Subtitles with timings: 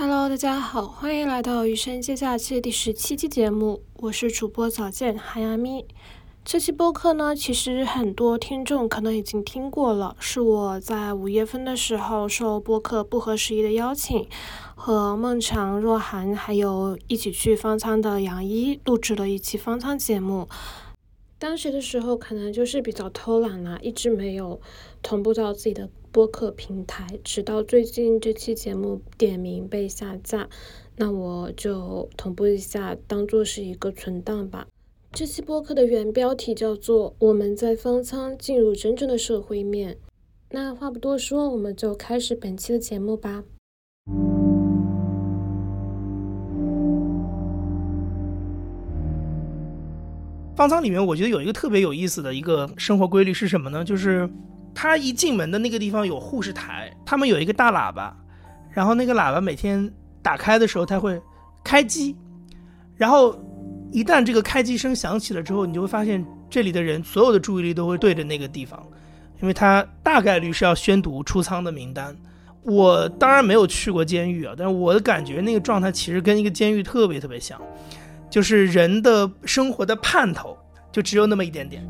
[0.00, 5.84] Hello，大家好，欢迎来到《余生接假期》第十七期节目，我是主播早见韩亚咪。
[6.44, 14.28] 这期播客呢，其实很多听众可能已经听过了，是我在五月份的时候受播客不合时宜的邀请，
[14.76, 20.48] 和孟强、若涵还有一起去方舱的杨一录制了一期方舱节目。
[21.40, 24.60] 当时的时候可能就是比较偷懒啦，一直没有
[25.02, 30.48] 同步到自己的播客平台，直到最近这期节目点名被下架，
[30.96, 34.66] 那我就同步一下，当做是一个存档吧。
[35.12, 39.94] 这期播客的原标题叫做《我们在方舱进入真正的社会面》。
[40.50, 43.44] 那话不多说，我们就开始本期的节目吧。
[50.56, 53.84] 方舱里面，我觉得有一个特别有意思的一个生活规律是什么呢？
[53.84, 54.28] 就是
[54.74, 58.16] 他一进门的那个地方有护士台，他们有一个大喇叭，
[58.70, 61.20] 然后那个喇叭每天打开的时候，它会
[61.64, 62.16] 开机，
[62.96, 63.36] 然后
[63.90, 68.80] 一旦这个开机声响起了之后，你就会发现这里的人所有的注意力都会对着那个地方，
[69.40, 72.16] 因为他大概率是要宣读出舱的名单。
[72.62, 77.58] 我当然没有去过监狱啊，但是我的感觉那个状态其实跟一个监狱特别特别像。
[78.30, 80.54] 就是人的生活的盼头，
[80.92, 81.82] 就只有那么一点点。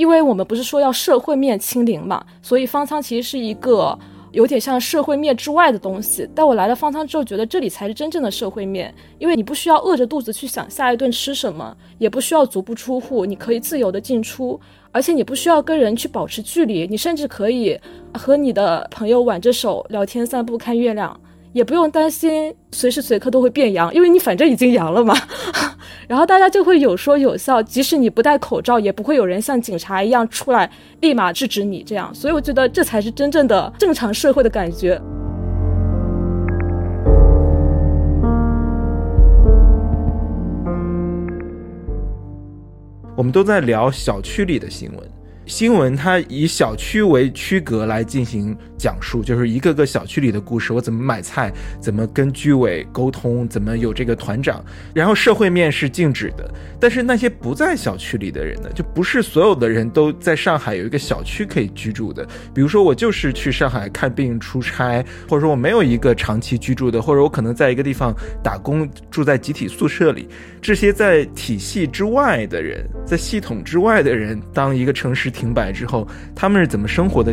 [0.00, 3.98] 因为我们不是说要社会面清零嘛，所以方舱其实是一个
[4.32, 6.26] 有点像社会面之外的东西。
[6.34, 14.58] 但我来了方舱之后，觉得这里才是真正的社会面，因为你不需要饿着肚子去想下一顿吃什么，也不需要足不出户，你可以自由的进出。
[14.90, 17.78] 而且你不需要跟人去保持距离，你甚至可以
[18.14, 21.20] 和你的朋友挽着手聊天、散步、看月亮，
[21.52, 25.14] 也不用担心随时随刻都会变阳，因为你反正已经阳了嘛。
[26.06, 30.70] 然后大家就会有说有笑，即使你不戴口罩，也不会有人像警察一样出来
[31.00, 32.14] 立马制止你这样。
[32.14, 35.00] 所以我觉得这才是真正的正常社会的感觉。
[43.16, 44.98] 我们都在聊小区里的新闻。
[45.46, 54.64] 新闻它以小区为区隔来进行讲述，就是一个个小区里的故事，我怎么买菜，怎么跟居委沟通，怎么有这个团长。
[54.94, 62.26] 然后社会面是静止的，但是那些不在小区里的人呢，就不是所有的人都在上海有一个小区可以居住的。
[62.54, 70.28] 比如说我就是去上海看病出差，或者说我没有一个长期居住的，或者我可能在一个地方打工，住在集体宿舍里。
[70.60, 75.30] 这些在体系之外的人，在系统之外的人，当一个城市。
[75.30, 77.32] 停摆之后，他们是怎么生活的？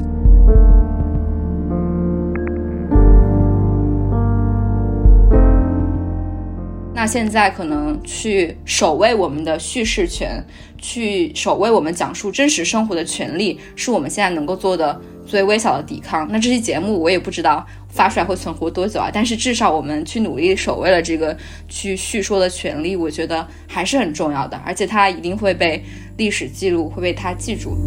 [7.07, 10.43] 现在可能去守卫我们的叙事权，
[10.77, 16.27] 去守卫我们讲述真实生活的权利，是我们现在能够做的最微小的抵抗。
[16.31, 21.35] 那这期节目我也不知道发出来会存活多久啊，但是至少我们去努力守卫了这个
[21.69, 25.83] 去叙说的权利，我觉得还是很重要的，而且它一定会被。
[26.17, 27.77] 历史记录会被他记住。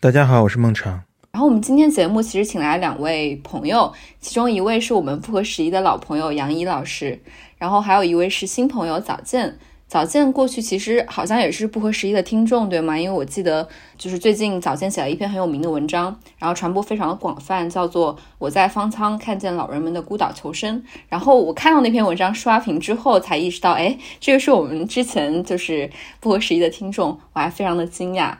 [0.00, 1.02] 大家好，我是孟尝。
[1.32, 7.20] 然后我们今天节目其实请来两位朋友，其中一位是我们不合时宜的老朋友杨怡老师，
[7.56, 9.58] 然后还有一位是新朋友早见。
[9.88, 12.96] 早见过去其实好像也是不合时宜的听众，对吗？
[12.96, 20.80] 因为我记得就是最近早见写了一篇很有名的文章，然后传播非常的广泛，叫做《我在方舱看见老人们的孤岛求生》。
[21.08, 28.36] 然后我看到那篇文章刷屏之后，才意识到，哎，这个是我们之前就是不合时宜的听众，我还非常的惊讶。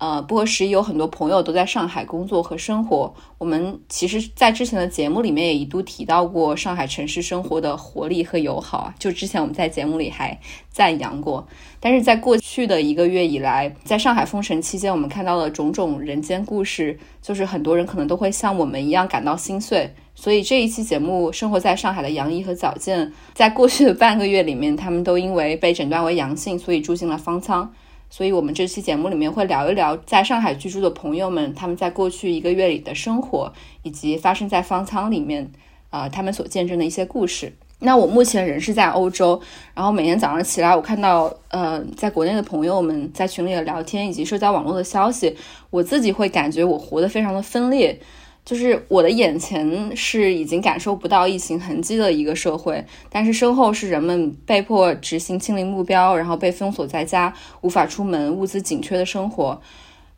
[0.00, 3.12] 呃，不合时宜有很多朋友都在上海工作和生活。
[3.36, 8.94] 我们其实，在之前的节目里面也一度提到过上海城市生活的活力和友好啊。
[8.98, 10.40] 就之前我们在节目里还
[10.70, 11.46] 赞扬过。
[11.80, 19.92] 但是在过去的一个月以来，在上海封城期间，我们看到了种种人间故事，就是很多人可能都会像我们一样感到心碎。
[20.14, 27.70] 所以这一期节目，生活在上海的杨一和早见，在过去的半个月里面，他们都因为被诊断为阳性，所以住进了方舱。
[28.10, 33.52] 所以，我们这期节目里面会聊一聊在上海居住的朋友们，他们在过去一个月里的生活，
[33.84, 35.50] 以及发生在方舱里面，
[35.90, 37.52] 啊，他们所见证的一些故事。
[37.82, 39.40] 那我目前人是在欧洲，
[39.74, 45.34] 然后每天早上起来，我看到，呃，在国内的朋友们在群里的聊天以及社交网络的消息，
[45.70, 47.98] 我自己会感觉我活得非常的分裂。
[48.44, 59.60] 就是我的眼前是已经感受不到疫情痕迹的一个社会，但是身后是人们被迫执行清零目标，然后被封锁在家，无法出门，物资紧缺的生活。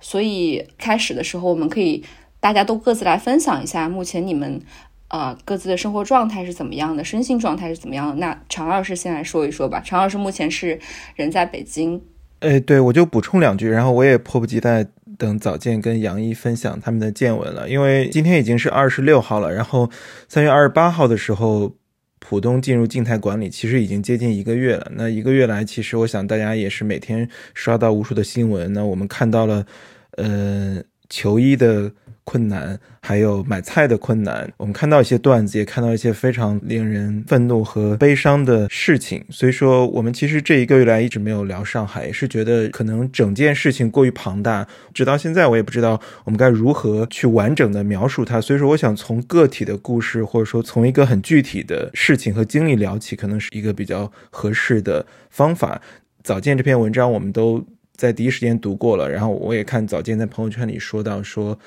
[0.00, 2.02] 所以开始的时候，我们可以
[2.40, 4.60] 大家都各自来分享一下目前你们
[5.08, 8.14] 呃各自的生活状态是怎么样的，身心状态是怎么样的。
[8.14, 9.80] 那常老师先来说一说吧。
[9.84, 10.80] 常老师目前是
[11.16, 12.00] 人在北京。
[12.40, 14.84] 哎，对，我就补充两句，然后我也迫不及待
[15.22, 19.88] 等早见跟杨毅分享他们的见闻了，因为今天已经是二十六号了，然后
[20.28, 21.76] 三月二十八号的时候，
[22.18, 24.90] 浦东进入静态管理，其实已经接近一个月了。
[24.96, 29.64] 那一个月来，其实我想大家也是每天刷到无数的新闻，那我们看到了，
[30.16, 30.82] 呃，
[31.12, 31.92] 求医的。
[32.24, 34.48] 困难，还有买菜的困难。
[34.56, 39.24] 我们看到一些段子，也看到一些非常令人愤怒和悲伤的事情。
[39.28, 44.64] 所以说，我们其实这一个月来一直没有聊上海，也是觉得可能整件事情过于庞大，
[44.94, 48.40] 直到现在我也不知道我们该如何去完整的描述它。
[48.40, 55.82] 所以说，我想从个体的故事，或者说从一个很具体的事情和经历聊起，可能是一个比较合适的方法。
[56.22, 61.58] 早见这篇文章，我们都在第一时间读过了，然后我也看早间在朋友圈里说到说。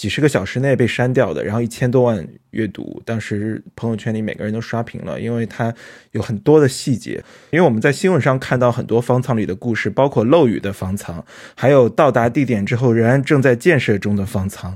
[0.00, 5.74] 几十个小时内被删掉的，然后一千多万阅读，当时朋友圈里每个人都刷屏了，因为它
[6.12, 7.22] 有很多的细节。
[7.50, 11.22] 因为我们在新闻上看到很多方舱里的故事，包括漏雨的方舱，
[11.54, 14.74] 还有到达地点之后仍然正在建设中的方舱，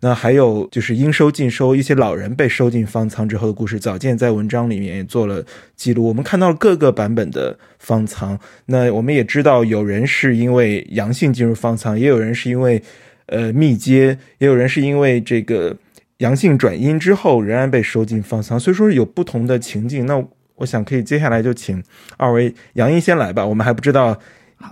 [0.00, 3.80] 那还有就是应收尽收，一些老人被收进方舱之后的故事。
[3.80, 5.42] 早见在文章里面也做了
[5.74, 8.38] 记录，我们看到了各个版本的方舱。
[8.66, 12.82] 那我们也知道，有人是因为阳性进入方舱，也有人是因为。
[13.26, 15.76] 呃，密接也有人是因为这个
[16.18, 20.06] 阳性转阴之后仍然被收进方舱，所以说有不同的情境。
[20.06, 20.24] 那
[20.56, 21.82] 我想可以接下来就请
[22.16, 24.16] 二位杨一先来吧，我们还不知道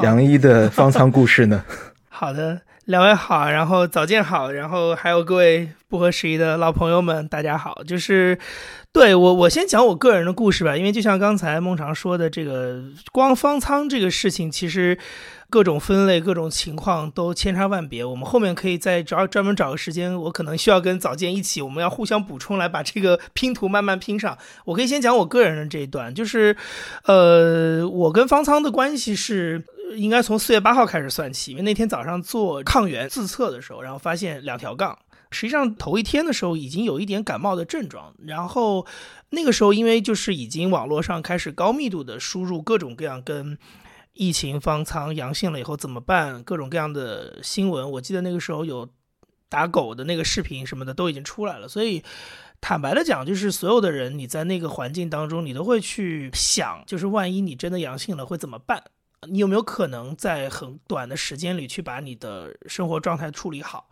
[0.01, 1.65] 杨一的方舱故事呢。
[2.09, 7.83] 好的，两位好，然后早见好，然后还有各位不合时宜的老朋友们，大家好。
[7.85, 8.39] 就是
[8.93, 14.97] 对我，我先讲我个人的故事吧，因为就像刚才孟常说的，这个光方舱这个事情，其实。
[15.55, 18.05] 各种分类、各种情况都千差万别。
[18.05, 24.37] 我们后面可以再找专门找个时间，我可能需要跟早见一起，我们要互相补充来把这个拼图慢慢拼上。
[24.65, 26.57] 我可以先讲我个人的这一段，就是，
[27.05, 29.63] 呃，我跟方舱的关系是
[29.95, 34.99] 应该从四月八号开始算起，因为那天早上做抗原自测的时候，然后发现两条杠。
[35.31, 38.85] 实际上头一天的时候已经有一点感冒的症状，然后
[39.31, 43.57] 那个时候因为就是已经网络上开始高密度的输入各种各样跟。
[44.15, 46.43] 疫情方舱阳性了以后怎么办？
[46.43, 48.89] 各种各样的新闻，我记得那个时候有
[49.49, 51.69] 打狗的那个视频什么的都已经出来了。
[51.69, 52.03] 所以
[52.61, 58.83] 坦白的讲，就是所有的人你在那个环境当中，你都会去想，就是万一你真的阳性了会怎么办？
[59.29, 63.89] 你有没有可能在很短的时间里去把你的生活状态处理好？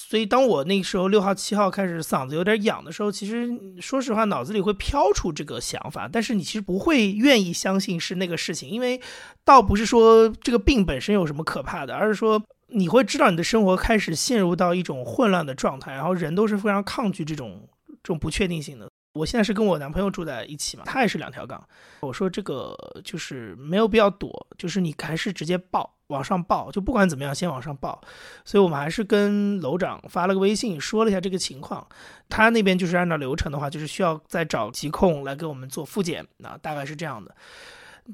[0.00, 3.50] 所以，当我那时候六号、七号开始嗓子有点痒的时候，其实
[3.80, 9.00] 说实话，脑子里会飘出这个想法，但是你其实不会愿意相信是那个事情，因为
[9.44, 17.68] 倒不是说这个病本身有什么可怕的，而是说你会知道你的生活开始陷入到一种混乱的状态，然后人都是非常抗拒这种
[18.04, 18.88] 这种不确定性的。
[19.14, 21.62] 我现在是跟我男朋友住在一起嘛，他也是两条杠。
[22.00, 28.00] 我说这个就是没有必要躲，就是你还是直接报往上报，就不管怎么样先往上报。
[28.44, 31.84] 所以我们还是跟楼长发了个微信，说了一下这个情况。
[32.28, 37.34] 他那边就是按照流程的话，就是需要再找疾控来给我们做复检，那大概是这样的。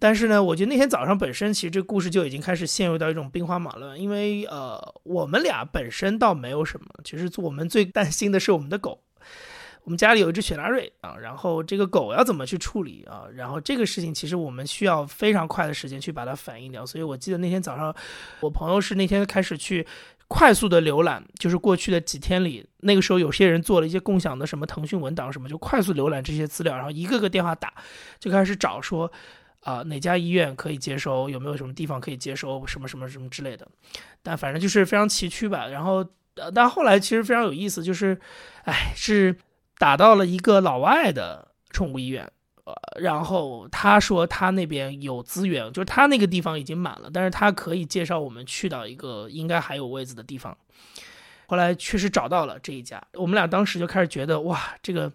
[0.01, 9.04] 但是呢，我觉得那天早上本身其实这故事就已经开始陷入到一种兵荒马乱，因为呃，我们俩本身倒没有什么，其实我们最担心的是我们的狗。
[9.85, 13.25] 我们家里有一只雪纳瑞啊，然后这个狗要怎么去处理啊？
[13.35, 16.87] 然后这个事情其实我们需要非常快的时间去把它反映掉。
[16.87, 17.95] 所以我记得那天早上，
[18.41, 19.87] 我朋友是那天开始去
[20.27, 27.71] 快速的浏览，就是过去的几天里，那个时候有些人做了一些共享的什么腾讯文档什么，就快速浏览这些资料，然后一个个电话打，
[28.19, 29.13] 就开始找说
[29.61, 33.69] 啊哪家医院可以接收，有没有什么地方可以接收什么什么什么之类的。
[34.23, 35.67] 但反正就是非常崎岖吧。
[35.67, 36.03] 然后
[36.55, 38.19] 但后来其实非常有意思，就是
[38.65, 39.37] 哎是。
[39.79, 42.31] 打到了一个老外的宠物医院，
[42.65, 50.57] 呃，然后他说他那边有资源，就是他那个地方已经满了，但是他可以介绍我们去到一个应该还有位子的地方。
[51.47, 55.13] 后来确实找到了这一家，我们俩当时就开始觉得哇，这个，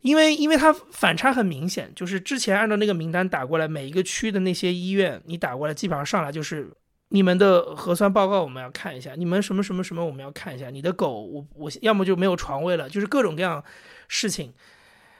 [0.00, 6.70] 因为因为它反差很明显，就是之前按照那个名单打过来，每一个区的那些医院，你打过来基本上上来就是。
[7.12, 10.70] 你们的核酸报告我们要看一下，你们什么什么什么我们要看一下。
[10.70, 13.62] 你的狗，我我要么就没有床位了，就是各种各样
[14.08, 14.50] 事情。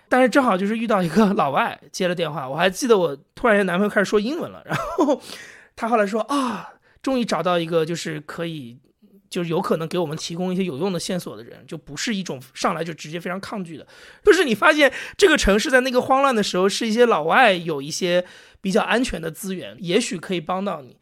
[0.09, 5.21] 但是正好就是遇到一个老外接了电话，我还记得我突然间男朋友开始说英文了，然后
[5.77, 6.71] 他后来说啊，
[7.03, 8.79] 终于找到一个就是可以，
[9.29, 13.87] 就是有可能给我们提供一些有用的线索的人，就不是一种上来就直接非常抗拒的，
[14.25, 18.25] 就是你发现这个城市在那个慌乱的时候，是一些老外有一些
[18.63, 20.97] 比较安全的资源，也许可以帮到你。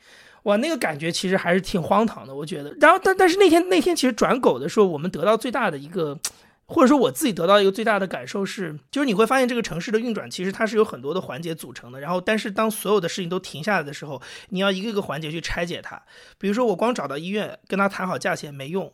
[0.45, 2.75] 哇，那个感觉其实还是挺荒唐的，我觉得。
[2.81, 6.19] 然后，但但是那天那天其实转狗的时候，我们得到最大的一个
[6.67, 12.01] 或者说我自己得到一个最大的感受是，就是你会发现这个城市的运转其实它是有很多的环节组成的。
[12.01, 16.01] 然后，但是当所有的事情都停下来的时候，你要一个一个环节去拆解它。
[16.39, 18.93] 比如说，我光找到医院跟他谈好价钱没用，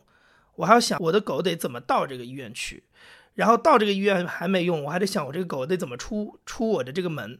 [0.55, 2.83] 我还要想我的狗得怎么到这个医院去，
[3.35, 7.39] 然后到这个医院还没用，我还得想我这个狗得怎么出出我的这个门，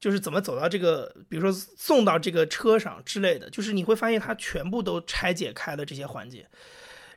[0.00, 3.48] 就是怎么走到这个，比如说送到这个车上之类的。
[3.50, 6.48] 就是你会发现它全部都拆解开了这些环节。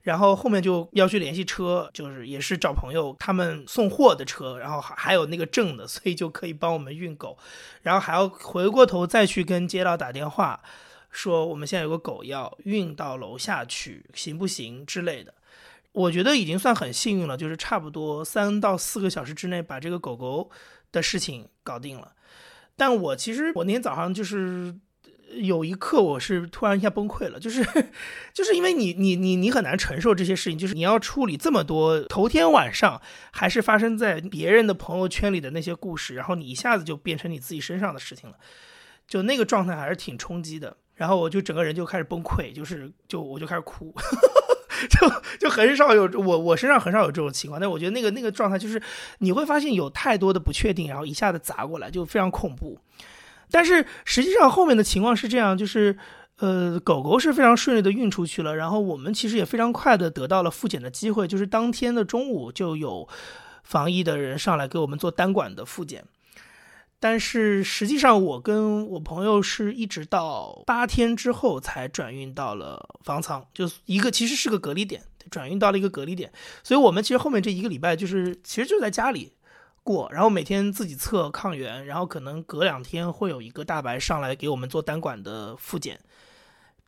[0.03, 7.37] 然后后面就要去联系车，就是也是找朋友他们送货的车，然后还还有那个证的，所以就可以帮我们运狗，
[7.83, 10.61] 然后还要回过头再去跟街道打电话，
[11.09, 15.33] 说我们现在有个狗要运到楼下去，行不行之类的。
[15.93, 20.51] 我觉得已经算很幸运了，就是差不多三到四个小时之内把这个狗狗
[20.91, 22.11] 的事情搞定了。
[22.77, 24.75] 但我其实我那天早上就是。
[25.37, 27.63] 有一刻，我是突然一下崩溃了，就是，
[28.35, 33.01] 就是因为你，你，你，你很难承受这些事情，就是你要处理这么多头天晚上
[33.31, 38.35] 还是发生在别人的朋友圈里的那些故事，然后你一下子就变成你自己身上的事情了，
[39.07, 40.77] 就那个状态还是挺冲击的。
[40.93, 43.91] 然后我就整个人就开始崩溃，就是就我就开始哭，
[44.87, 45.09] 就
[45.39, 48.81] 就很少有我我身上很少有这种情况，但我觉得那个那个状态就是
[49.19, 52.79] 你会发现有太多的不确定，然后一下子砸过来，就非常恐怖。
[53.51, 55.95] 但是实际上后面的情况是这样，就是，
[56.37, 63.07] 呃，狗狗是非常顺利的运出去了，然后我们其实也非常快的得到了复检的机会，就是当天的中午就有
[63.63, 66.03] 防疫的人上来给我们做单管的复检。
[67.03, 76.31] 但是实际上我跟我朋友是一直到八天之后才转运到了方舱，就一个其实是个隔离点，转运到了一个隔离点，
[76.63, 79.33] 所以我们其实后面这一个礼拜就是其实就在家里。
[79.85, 85.99] 过，然后每天自己测抗原，然后可能隔两天会有一个大白上来给我们做单管的复检，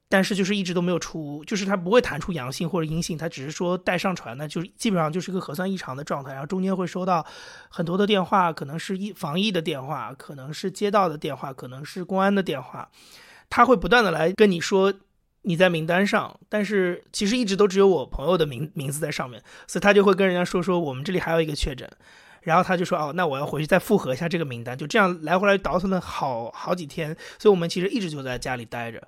[0.07, 7.25] 但是就是一直都没有出，就是他不会弹出阳性或者阴性，他只是说待上传呢，就是基本上就是一个核酸异常的状态，然后中间会收到
[7.69, 12.89] 很多的电话，可能是疫防疫的电话，可能是街道的电话，可能是公安的电话，
[13.49, 14.93] 他会不断的来跟你说
[15.41, 21.89] 你在名单上，但是其实一直都只有我朋友的名名字在上面，所以他就会跟人家说说我们这里还有一个确诊。
[22.41, 27.07] 然后他就说：“哦，那我要回去再复核一下这个名单。”就这样来回来倒腾了好好几天，
[27.39, 29.01] 所以我们其实一直就在家里待着，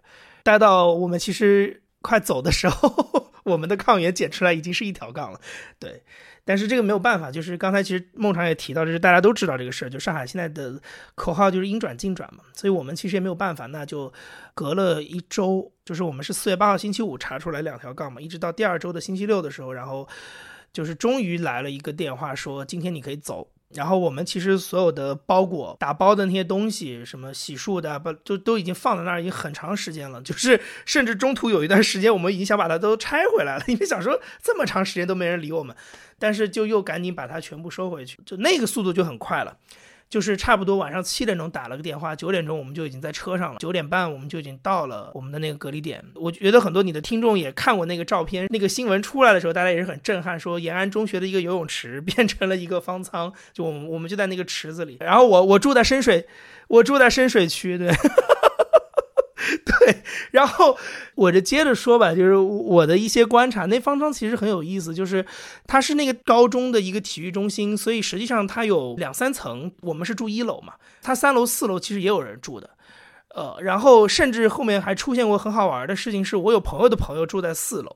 [0.47, 5.41] 待到我们其实快走的时候， 我们的抗原检出来已经是一条杠了。
[5.77, 6.01] 对，
[6.45, 10.79] 但是这个没有办法，就是刚才其实孟尝也提到，就是大家都知道这个事儿，就上海现在的
[11.15, 14.13] 口号就是应转尽转嘛，所以我们其实也没有办法，那就
[14.53, 20.07] 隔了一周，就是我们是四月八号星期五查出来两条杠嘛，一直到第二周的星期六的时候，然后。
[20.73, 23.47] 就是终于来了一个电话，说今天你可以走。
[23.73, 30.21] 然后我们其实所有的包裹、打包的那些东西，什么洗漱的，不就都已经放在那儿，已经很长时间了。
[30.23, 35.75] 就是甚至中途有一段时间，我们已经想把它都拆回来了，因为想说这么长时间都没人理我们，
[36.17, 39.57] 但是就又赶紧把它全部收回去，就那个速度就很快了。
[40.09, 46.03] 就是差不多晚上七点钟打了个电话，九点钟我们就已经在车上了，九点半我们就已经到了我们的那个隔离点。
[46.15, 54.97] 我觉得很多你的听众也看过那个照片，那个新闻出来的时候，大家也是很震撼，说延安中学的一个游泳池 变成了一个方舱，就我们我们就在那个池子里。
[55.01, 56.25] 然后我我住在深水，
[56.67, 57.91] 我住在深水区，对。
[59.63, 59.96] 对，
[60.37, 60.77] 然后
[61.15, 63.65] 我就接着说吧，就是我的一些观察。
[63.65, 65.25] 那方舱其实很有意思，就是
[65.65, 69.71] 它是那个高中的一个体育中心，所以实际上它有两三层。
[69.81, 72.69] 我们是住一楼嘛，它三楼、四楼其实也有人住的。
[73.33, 77.95] 呃，然后甚至后面还出现过很好玩的事情，是我有朋友的朋友住在四楼。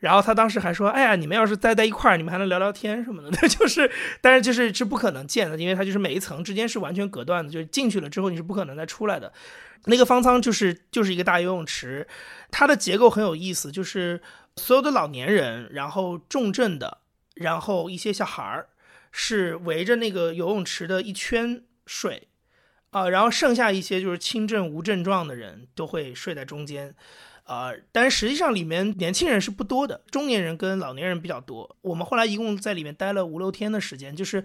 [0.00, 3.30] 然后他当时还说：“哎呀，你们要是待在一块儿，你们还能聊聊天什么的。
[3.48, 3.90] ”就是，
[4.22, 9.30] 但是就是是不可能见的，因为它就是每一层之间是完全隔断的，就是进去了之后你是不可能再出来的。
[9.84, 12.06] 那个方舱就是就是一个大游泳池，
[12.50, 14.20] 它的结构很有意思，就是
[14.56, 16.98] 所有的老年人，然后重症的，
[17.34, 18.68] 然后一些小孩儿
[19.10, 22.28] 是围着那个游泳池的一圈睡，
[22.90, 26.94] 啊，然后剩下一些就是轻症无症状的人都会睡在中间。
[27.44, 31.76] 啊，但实际上里面年轻人是不多的，中年人跟老年人比较多。
[31.80, 34.44] 我们后来一共在里面待了五六天的时间，就是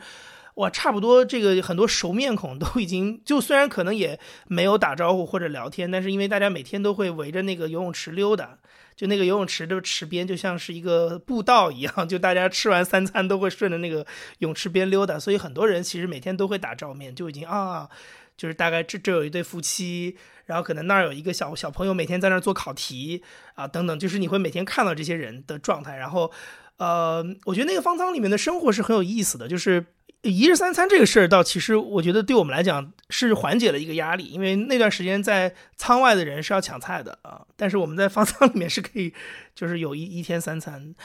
[0.56, 8.58] 哇，差不多这个很多熟面孔都已经就虽然可能也没有打招呼或者聊天，但是因为大家每天都会围着那个游泳池溜达，
[8.96, 14.06] 就那个游泳池的池边就像是一个步道一样，就大家吃完三餐都会顺着那个
[14.40, 17.90] 泳池边溜达，所以很多人其实每天都会打照面，就已经啊，
[18.38, 20.18] 就是大概这这有一对夫妻。
[20.46, 23.24] 然后可能那儿有一个小小朋友每天在那儿做考题
[23.56, 25.98] 啊，等等，就是你会每天看到这些人的状态。
[25.98, 26.32] 然后，
[26.78, 29.84] 呃，我觉得那个方舱里面的生活是很有意思的，就是
[30.30, 39.14] 一日三餐这个事儿，倒其实我觉得对我们来讲是缓解了一个压力，因为那段时间在舱外的人是要抢菜的啊，但是我们在方舱里面是可以，
[39.54, 40.96] 就是有一一天三餐。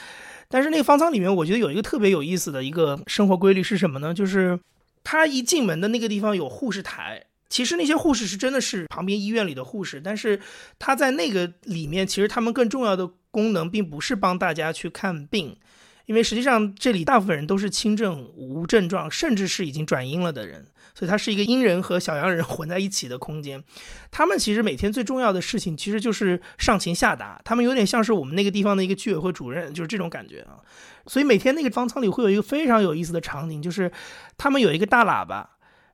[0.47, 4.13] 但是那个方舱里面，我觉得有一个特别有意思的一个生活规律是什么呢？
[4.13, 4.59] 就是
[5.03, 10.41] 他一进门的那个地方有护士台，其实那些护士是真的是旁边医院里的护士，但是
[10.79, 15.57] 他在那个里面，其实他们更重要的功能并不是帮大家去看病。
[16.05, 23.63] 因为实际上这里大部分人都是轻症无症状，甚至是已经转阴了的人，所以它是一个阴人和小阳人 混在一起的空间。
[24.09, 30.59] 他们其实每天最重要的事情其实就是上情下达，他们有点像是我们那个地方的一个居委会主任，就是这种感觉啊。
[31.07, 33.91] 所以每天那个方舱里会有一个非常有意思的场景，就是
[34.37, 35.49] 他们有一个大喇叭，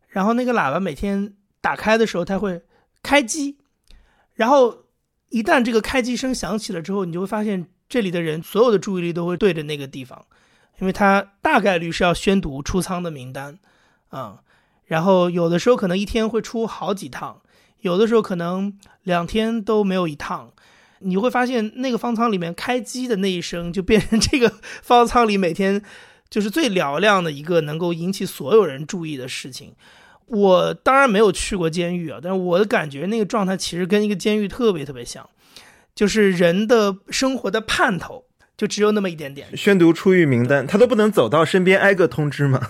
[0.08, 2.62] 然后那个喇叭每天打开的时候，它会
[3.04, 3.58] 开机，
[4.34, 4.86] 然后
[5.30, 7.68] 一旦这个开机声响起了之后，你就会发现。
[7.89, 10.25] 这里的人所有的注意力都会对着那个地方，
[10.79, 13.58] 因为他大概率是要宣读出仓的名单，
[14.10, 14.39] 啊，
[14.86, 17.41] 然后有的时候可能一天会出好几趟，
[17.82, 20.51] 有的时候可能两天都没有一趟，
[21.00, 24.51] 你会发现那个方舱里面开机的那一声就变成这个
[24.82, 25.82] 方舱里每天
[26.29, 29.74] 就是最嘹亮的一个能够引起所有人注意的事情。
[30.25, 35.29] 我当然没有去过监狱啊，但是我的感觉那个状态其实跟一个监狱特别特别像。
[35.98, 38.25] 就是人的生活的盼头，
[38.56, 39.48] 就只有那么一点点。
[39.58, 42.70] 宣读出狱名单，他都不能走到身边挨个通知吗？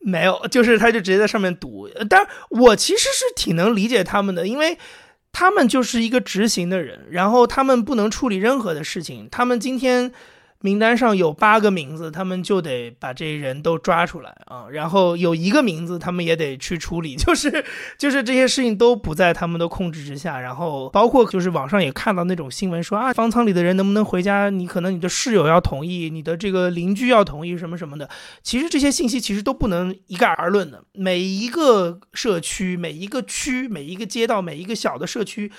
[0.00, 1.88] 没有，就是他就直接在上面读。
[2.10, 4.76] 但我其实是挺能理解他们的，因为
[5.30, 9.28] 他们就是一个执行的人，然后他们不能处理任何的事情。
[9.30, 10.12] 他们今天。
[10.64, 14.64] 名单上有八个名字，他们就得把这人都抓出来啊。
[14.70, 17.62] 然后有一个名字，他们也得去处理， 就是
[17.98, 20.40] 就是这些事情都不在他们的控制之下。
[20.40, 24.48] 然后包括就是网上也看到那种新闻说啊，方舱里的人能不能回家？
[24.48, 28.08] 你可能你的室友要同意，你的这个邻居要同意什么什么的。
[28.42, 30.82] 其实这些信息其实都不能一概而论的。
[30.94, 35.52] 每一个社区、每一个区、每一个街道、每一个小的社区。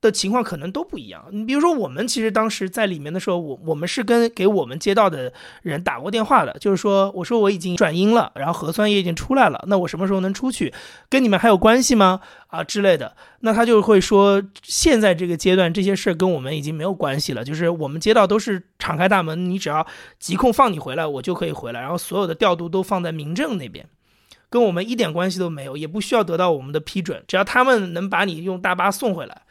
[0.00, 1.24] 的情况可能都不一样。
[1.30, 10.72] 你比如说，我们其实当时在里面的时候，我我们是跟给我们街道的人打过电话的，就是说，我说我已经转阴了，然后核酸也已经出来了，那我什么时候能出去？
[11.08, 12.20] 跟你们还有关系吗？
[12.46, 13.14] 啊之类的。
[13.40, 19.86] 那他就会说，现在这个阶段这些事儿跟我们已经没有关系了，就是我们街道都是敞开大门，你只要
[20.18, 23.86] 疾控放你回来，我就可以回来，然后所有的调度都放在民政那边，
[24.48, 29.42] 跟我们一点关系都没有，也不需要得到我们的批准，只要他们能把你用大巴送回来。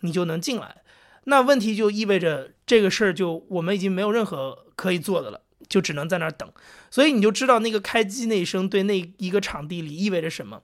[0.00, 0.76] 你就能进来，
[1.24, 6.50] 那问题就意味着这个事儿就我们已经没有任何可以做的了，就只能在那儿等。
[6.90, 10.62] 所以你就知道那个开机那一声对那一个场地里意味着什么。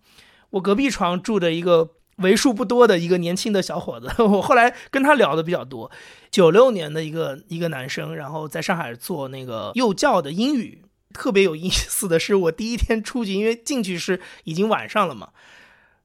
[0.51, 5.90] 我隔壁床住着一个为数不多的一个年轻的小伙子， 我后来跟他聊的比较多，
[6.31, 10.83] 九六年的一个一个男生，然后在上海做那个幼教的英语。
[11.12, 15.29] 特别有意思的是，我第一天出去，因为进去是已经晚上了嘛。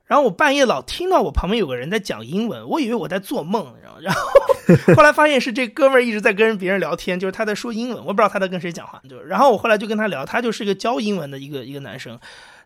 [0.09, 4.21] 然后我半夜老听到我旁边有个人在讲英文，我以为我在做梦，然后然后
[4.97, 8.99] 后来发现是这哥们儿一直在跟别人聊天，就是他在说英文，我不知道他在跟谁讲话。
[9.07, 12.19] 就然后我后来就跟他聊，他就是一个教英文的一个一个男生，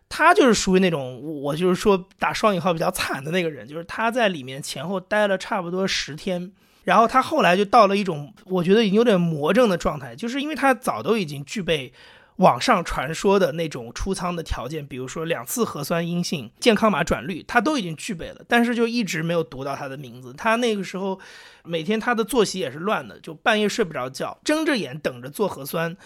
[0.08, 6.50] 他就是属于那种我就是说打双引号比较惨的那个人，就是他在里面前后待了差不多十天，
[6.84, 11.92] 然后他后来就到了一种我觉得已经有点魔怔的状态，就是因为他早都已经具备。
[12.36, 20.32] 网上传说的那种出仓的条件，比如说两次核酸阴性、健康码转绿，他都已经具备了，但是就一直没有读到他的名字。
[20.32, 21.20] 他那个时候
[21.62, 25.96] 每天他的作息也是乱的，就半夜睡不着觉，睁着眼等着做核酸。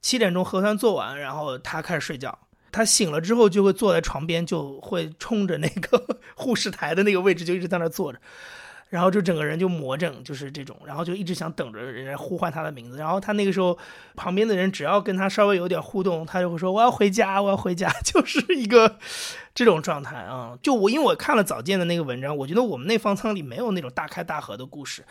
[0.00, 2.38] 七点钟核酸做完，然后他开始睡觉。
[2.70, 6.04] 他醒了之后就会坐在床边，就会冲着那个
[6.36, 8.20] 护士台的那个位置，就一直在那坐着。
[8.90, 12.96] 然后就整个人就魔怔，就是这种，然后就一直想等着人家呼唤他的名字。
[12.96, 13.78] 然后他那个时候，
[14.16, 18.98] 旁边的人只要跟他稍微有点互动，他就会说我要回家，我要回家， 就是一个
[19.54, 20.56] 这种状态啊。
[20.62, 25.04] 就我因为我看了早见的那个文章，我觉得我们那方舱里没有那种大开大合的故事，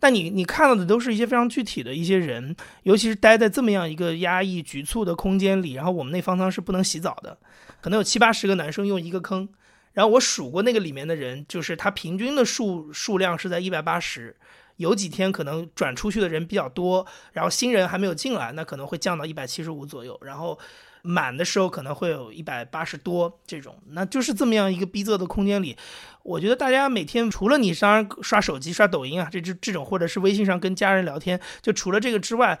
[0.00, 7.36] 但你你看到的都是一些非常具体的一些人，尤其是待在这么样一个压抑局促的空间里，然后我们那方舱是不能洗澡的，
[7.82, 9.46] 可能有七八十个男生用一个坑。
[9.98, 14.36] 然后我数过那个里面的人，就是他平均的数数量是在一百八十，
[14.76, 20.56] 有几天可能转出去的人比较多，然后新人还没有进来，那可能会降到一百七十五左右，然后
[21.02, 25.76] 满的时候可能会有一百八十多这种，那就是这么样一个逼仄的空间里，
[26.22, 32.56] 我觉得大家每天除了你当然刷手机、刷抖音啊，这这这种或者是微信上跟家人聊天，就除了这个之外。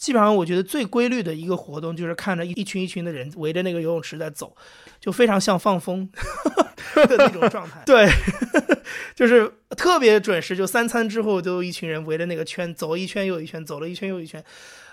[0.00, 4.56] 基本上我觉得最规律的一个活动就是看着一群一群的人围着那个游泳池在走，
[4.98, 6.08] 就非常像放风
[7.06, 7.82] 的那种状态。
[7.84, 8.08] 对，
[9.14, 14.42] 就是特别准时，就三餐之后都一群人围着那个圈走一圈又一圈，走了一圈又一圈。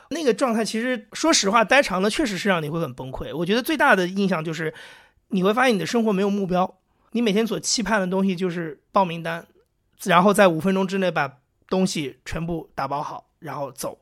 [0.09, 3.33] 那个状态其实说实话，待长了确实是让你会很崩溃。
[3.33, 4.73] 我觉得最大的印象就是，
[5.29, 6.79] 你会发现你的生活没有目标，
[7.13, 9.47] 你每天所期盼的东西就是报名单，
[10.03, 11.37] 然后在五分钟之内把
[11.69, 13.97] 东西全部打包好，然后走。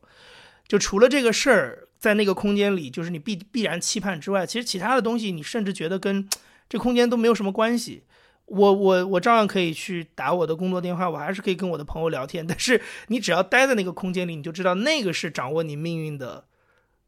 [0.67, 6.27] 就除了这个事儿，在那个空间里，就是你必必然期盼之外，其实其他的东西你甚至觉得跟
[6.67, 8.03] 这空间都没有什么关系。
[8.47, 12.45] 我我我照样可以去打我的工作电话，我还是可以跟我的朋友聊天。
[12.47, 16.45] 但是你只要待在那个空间里，你就知道那个是掌握你命运的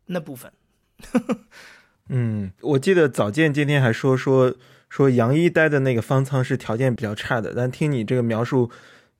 [0.07, 0.51] 那部分。
[2.09, 4.55] 嗯，我记得早见今天还说说
[4.89, 8.71] 说杨一待的那个方舱是条件比较差的，但听你这个描述，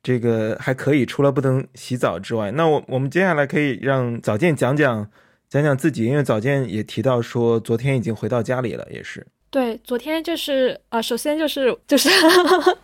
[0.08, 2.50] 这个还可以，除了不能洗澡之外。
[2.52, 5.06] 那我我们接下来可以让早见讲讲
[5.50, 9.28] 讲讲自己，因为早见也提到说昨天已经回到家里了，也是。
[9.50, 12.08] 对，昨天就是啊，首先就是就是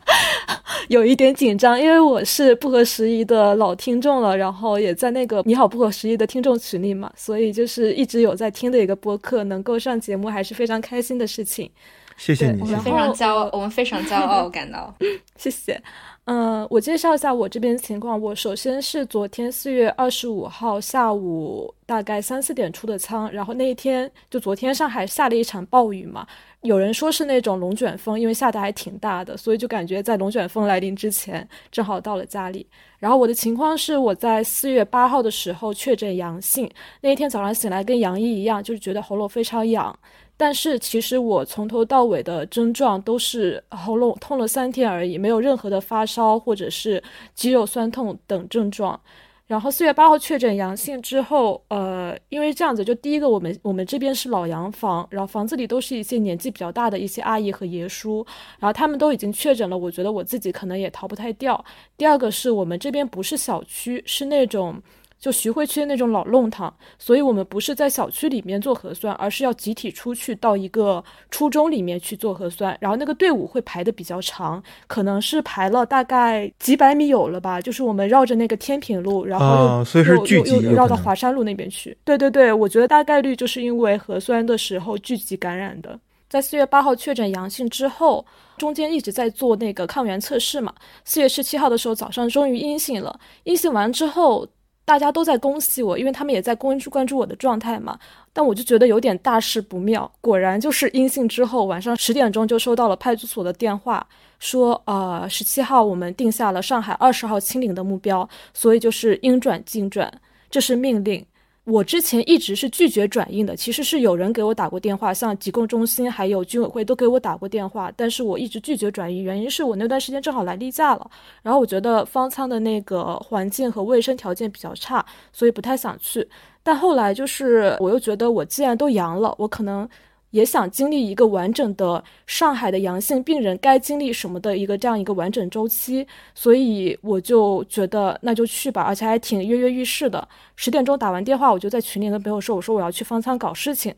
[0.89, 11.71] 有一点紧张，因为我是不合时宜的老听众了，然后也在那个你好不合时宜的听众群里嘛，所以就是一直有在听的一个播客，能够上节目还是非常开心的事情。
[12.17, 14.93] 谢谢你，我们非常骄傲，我们非常骄傲，感到
[15.37, 15.81] 谢谢。
[16.25, 18.19] 嗯，我介绍一下我这边情况。
[18.19, 26.25] 我首先是昨天四月二十五号下午大概三四点出的仓，然后那一天就昨天上海下了一场暴雨嘛，
[26.61, 32.65] 有人说是那种龙卷风，因为下的还挺大的，所以就感觉在龙卷风来临之前正好到了家里。
[32.99, 39.93] 然后我的情况是我在四月八号的时候确诊阳性，那一天早上醒来跟杨一一样，就是觉得喉咙非常痒。
[40.35, 47.01] 但是其实我从头到尾的症状都是喉咙痛了三天而已，没有任何的发烧或者是
[47.35, 48.99] 肌肉酸痛等症状。
[49.45, 58.25] 然后四月八号确诊阳性之后，呃，因为这样子，就第一个我们我们这边是老洋房，然后房子里都是一些年纪比较大的一些阿姨和爷叔，
[58.57, 61.63] 然后他们都已经确诊了，我觉得我自己可能也逃不太掉。
[61.97, 64.81] 第二个是我们这边不是小区，是那种。
[65.23, 77.61] 就徐汇区的那种老弄堂，所以我们不是在小区里面做核酸，而是要集体出去到一个初中里面去做核酸，然后那个队伍会排的比较长，可能是排了大概几百米有了吧。
[77.61, 81.97] 就是我们绕着那个天平路，然后又又又又绕到华山路那边去。
[82.03, 85.97] 对对对，我觉得大概率就是因为核酸的时候聚集感染的。
[86.27, 88.25] 在四月八号确诊阳性之后，
[88.57, 90.73] 中间一直在做那个抗原测试嘛。
[91.05, 94.45] 四月十七号的时候早上终于阴性了，阴性完之后。
[94.85, 97.97] 大家都在恭喜我，因为他们也在关注关注我的状态嘛。
[98.33, 100.11] 但我就觉得有点大事不妙。
[100.19, 104.05] 果然就是阴性之后，晚上十点钟就收到了派出所的电话，
[104.39, 110.11] 说呃十七号我们定下了上海二十号清零的目标，所以就是应转尽转，
[110.49, 111.25] 这是命令。
[111.65, 121.09] 我之前一直是拒绝转印的，其实是有人给我打过电话，像疾控中心还有居委会都给我打过电话，但是我一直拒绝转印，原因是我那段时间正好来例假了，
[121.41, 126.27] 然后我觉得方舱的那个环境和卫生条件比较差，所以不太想去。
[126.61, 129.87] 但后来就是我又觉得我既然都阳了，我可能。
[130.33, 140.27] 也想经历一个完整的上海的阳性病人该经历什么的一个这样一个完整周期，所以我就觉得那就去吧，而且还挺跃跃欲试的。
[140.55, 143.93] 十点钟打完电话，我就在群里跟朋友说：“我说我要去方舱搞事情。”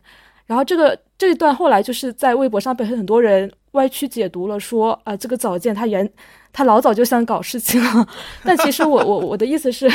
[0.45, 6.11] 然后这个这一段后来就是在微博上被很多人歪曲解读了，说啊这个早见他原
[6.51, 8.05] 他老早就想搞事情了，
[8.43, 9.89] 但其实我我我的意思是。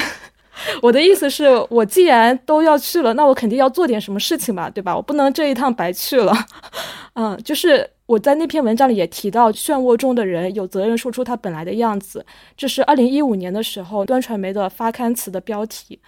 [0.82, 4.94] 我的意思是，我既然都要去了，那我肯定要做点什么事情吧，对吧？
[4.94, 6.32] 我不能这一趟白去了。
[7.14, 12.24] 嗯，就是我在那篇文章里也提到，漩涡中的人有责任说出他本来的样子。
[12.56, 15.98] 这是二零一五年的时候端传媒的发刊词的标题。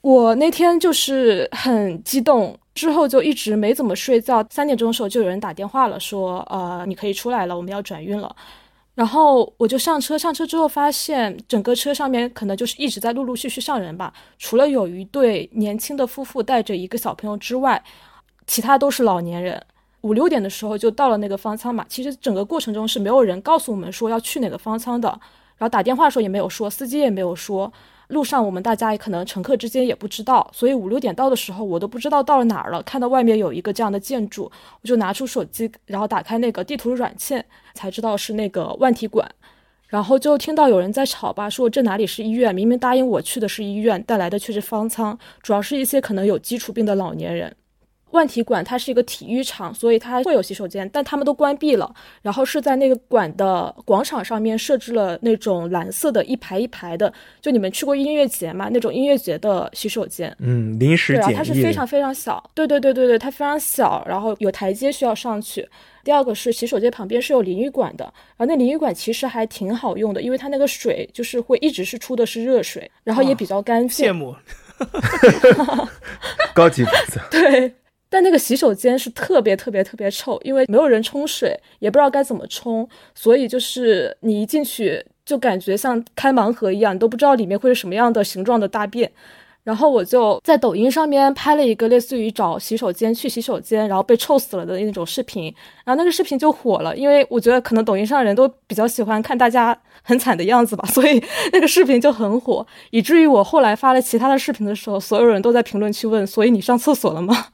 [0.00, 4.44] 我那天就是很激动，之后就一直没怎么睡觉。
[4.50, 8.34] 三点钟的时候就有人打电话了，说呃你可以出来了，我们要转运了。
[9.00, 17.82] 然后我就上车，上车之后发现整个车上面可能就是一直在陆陆续续上人吧，除了有一对年轻的夫妇带着一个小朋友之外，
[18.46, 19.58] 其他都是老年人。
[20.02, 25.08] 五六点的时候就到了那个方舱嘛，其实整个过程中是没有人告诉我们说要去哪个方舱的，
[25.56, 27.72] 然后打电话的时候也没有说，司机也没有说。
[28.10, 32.82] 路上我们大家也可能乘客之间也不知道，所以五六点到的时候，我都不知道到了哪儿了。
[32.82, 34.50] 看到外面有一个这样的建筑，
[34.82, 39.28] 我就拿出手机，然后打开那个地图软件，才知道是那个万体馆。
[39.88, 42.54] 然后就听到有人在吵吧，说这哪里是医院？
[42.54, 47.54] 明明答应我去的是医院，带来的却是方舱，主要是一些可能有基础病的老年人。
[48.12, 51.94] 万体馆它是一个体育场，所以它会有洗手间，但他们都关闭了。
[52.22, 58.68] 然后是在那个馆的广场上面设置了那种蓝色的一排一排的，就你们去过音乐节嘛？
[58.70, 60.34] 那种音乐节的洗手间。
[60.40, 61.34] 嗯，临时简易。
[61.34, 62.42] 它是非常非常小。
[62.54, 65.68] 对对对对对，它非常小，然后有台阶需要上去。
[66.02, 68.04] 第二个是洗手间旁边是有淋浴馆的，
[68.36, 74.08] 然后那淋浴馆其实还挺好用的，因为它那个水就是会一直是出的是热水，然后也比较干净。
[74.08, 74.34] 羡慕。
[76.54, 76.84] 高级。
[77.30, 77.70] 对，
[78.10, 89.10] 但那个洗手间是特别特别特别臭，因为没有人冲水，也不知道该怎么冲，所以就是你一进去就感觉像开盲盒一样，你都不知道里面会是什么样的形状的大便。
[89.62, 107.46] 然后我就在抖音上面拍了一个类似于找洗手间去洗手间，然后被臭死了的那种视频，然后那个视频就火了，因为我觉得可能抖音上的人都比较喜欢看大家很惨的样子吧， 所以那个视频就很火，以至于我后来发了其他的视频的时候，所有人都在评论区问：所以你上厕所了吗？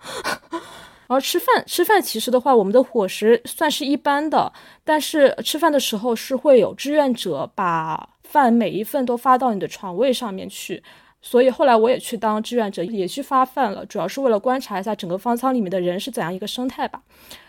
[1.09, 10.83] 然后吃饭，吃饭其实的话，我们的伙食算是一般的，但是吃饭的时候是会有志愿者把饭每一份都发到你的床位上面去。
[11.23, 17.01] 所以后来我也去当志愿者，也去发饭了，主要是为了观察一下整个方舱里面的人是怎样一个生态吧。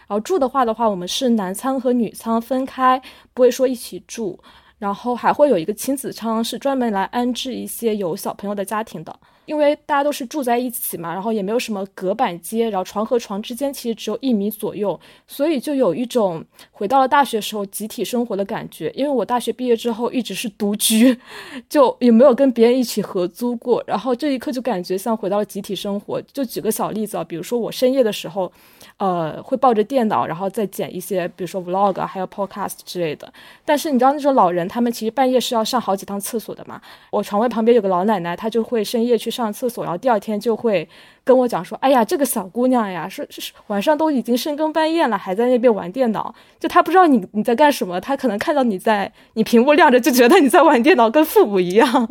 [0.08, 3.02] 然后住的话的话，我们是男舱和女舱分开，
[3.34, 4.40] 不会说一起住。
[4.80, 9.20] 然后还会有一个亲子舱，是专门来安置一些有小朋友的家庭的。
[9.46, 18.92] 因为大家都是住在一起嘛，然后也没有什么隔板间，然后床和床之间其实只有一米左右，所以就有一种回到了大学时候集体生活的感觉。
[18.94, 21.18] 因为我大学毕业之后一直是独居，
[21.70, 26.22] 就也没有跟别人一起合租过，然后这一刻就感觉像回到了集体生活。
[26.24, 28.52] 就举个小例子啊，比如说我深夜的时候，
[28.98, 33.32] 呃，会抱着电脑，然后再剪一些，比如说 vlog 还有 podcast 之类的。
[33.64, 36.82] 但是你知道那种老人，他们其实半夜是要上好几趟厕所的嘛。
[37.12, 39.32] 我床位旁边有个老奶奶，她就会深夜去。
[39.38, 40.90] 上厕所，然后第二天就会
[41.24, 46.34] 跟我讲说：“哎呀，这个小姑娘呀，是是晚上都已经深更半夜了，还在那边玩电脑。
[46.60, 52.10] 就她不知道你你在干什么，她可能看到你在你屏幕亮着，就觉得你在玩电脑，跟父母一样。”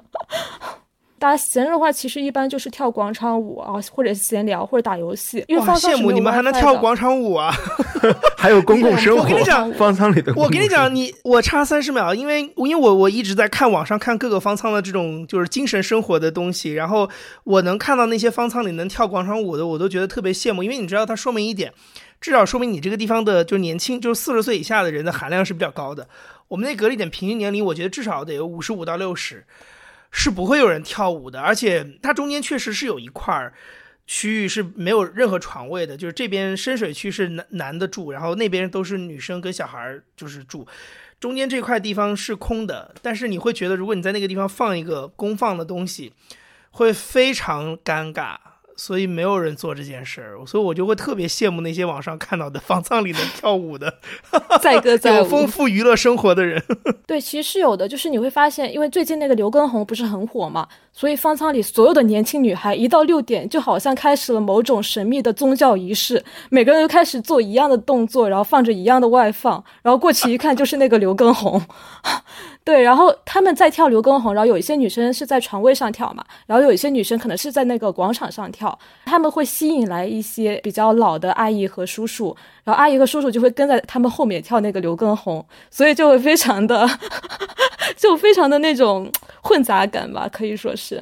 [1.19, 5.43] 大家闲着的话，其实一般就是跳广场舞啊，或者闲聊，或者打游戏。
[5.49, 7.55] 因为方羡慕你们还能跳广场舞啊！
[8.37, 9.23] 还有公共生活。
[9.23, 10.33] 我跟你讲，方舱里的。
[10.37, 17.09] 我跟你讲，你我差三十秒，因为因为我我一直在看网上看各个方舱的这种就是精神生活的东西，然后
[17.45, 20.63] 我能看到那些方舱里能跳广场舞的，我都觉得特别羡慕。
[20.63, 21.73] 因为你知道，它说明一点，
[22.21, 26.07] 至少说明你这个地方的就年轻，就是四十岁以下的人的含量是比较高的。
[26.49, 29.45] 我们那隔离点平均年龄，我觉得至少得有五十五到六十。
[30.19, 33.53] 是不会有人跳舞的，而且它中间确实是有一块
[34.07, 40.67] 区域是没有任何床位的，就是这边深水区是男男的住，然后那边都是女生跟小孩就是住，
[41.21, 42.95] 中间这块地方是空的。
[43.03, 46.15] 但是你会觉得，如果你在那个地方放一个公放的东西，
[46.71, 48.39] 会非常尴尬。
[48.77, 53.95] 所以没有人做这件事儿，所以我就会特别羡慕那些网上看到的方舱里能跳舞的，
[54.61, 56.63] 载歌载舞、有丰富娱乐生活的人。
[57.07, 71.63] 对，其实是有的，就是你会发现，因为最近那个刘畊宏不是很火嘛，所以方舱里所有的年轻女孩一到六点，就好像开始了某种神秘的宗教仪式，每个人都开始做一样的动作，然后放着一样的外放，然后过去一看就是那个刘畊宏。
[72.67, 86.85] 对，然后他们在跳刘畊宏，然后有一些女生是在床位上跳嘛，然后有一些女生可能是在那个广场上跳，他们会吸引来一些比较老的阿姨和叔叔，然后阿姨和叔叔就会跟在他们后面跳那个刘畊宏，所以就会非常的，
[87.97, 89.09] 就非常的那种
[89.43, 91.01] 混杂感吧，可以说是。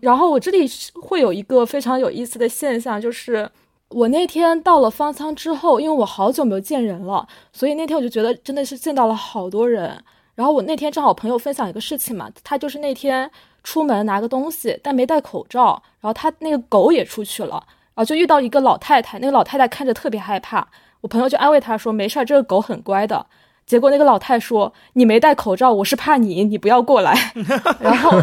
[0.00, 0.68] 然后我这里
[1.00, 3.48] 会有一个非常有意思的现象，就是
[3.88, 9.98] 我那天到了方舱之后，因为我好久没有见人了，所以那天我就觉得真的是见到了好多人。
[10.36, 13.28] 然后我那天正好朋友分享一个事情嘛，他就是那天
[13.64, 17.52] 出门拿个东西，但没戴口罩，然后他那个狗也出去了，
[17.94, 20.68] 然后就遇到一个老太太，那个老太太看着特别害怕，
[21.00, 23.26] 我朋友就安慰他说没事儿，这个狗很乖的。
[23.64, 27.32] 结果那个老太说你没戴口罩，我是怕你，你不要过来。
[27.80, 28.22] 然后，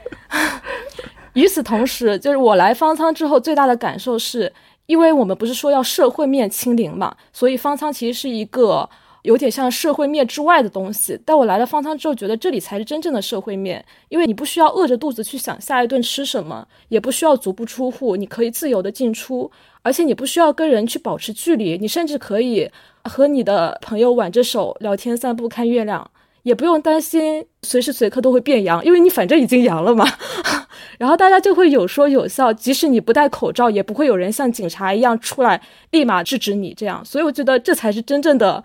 [1.32, 4.52] 与此同时，就是我来方舱之后最大的感受是，
[4.84, 8.90] 因为我们不是说要社会面清零嘛，所以方舱其实是一个。
[9.24, 22.70] 有点像社会面之外的东西，但我来了方舱之后，觉得这里才是真正的社会面，因为你不需要饿着肚子去想下一顿吃什么，也不需要足不出户，你可以自由的进出，而且你不需要跟人去保持距离，你甚至可以
[23.04, 26.10] 和你的朋友挽着手聊天、散步、看月亮，
[26.42, 30.06] 也不用担心随时随刻都会变阳，因为你反正已经阳了嘛。
[30.98, 38.62] 然后大家就会有说有笑，即使你不戴口罩，也不会有人像警察一样出来立马制止你这样，所以我觉得这才是真正的。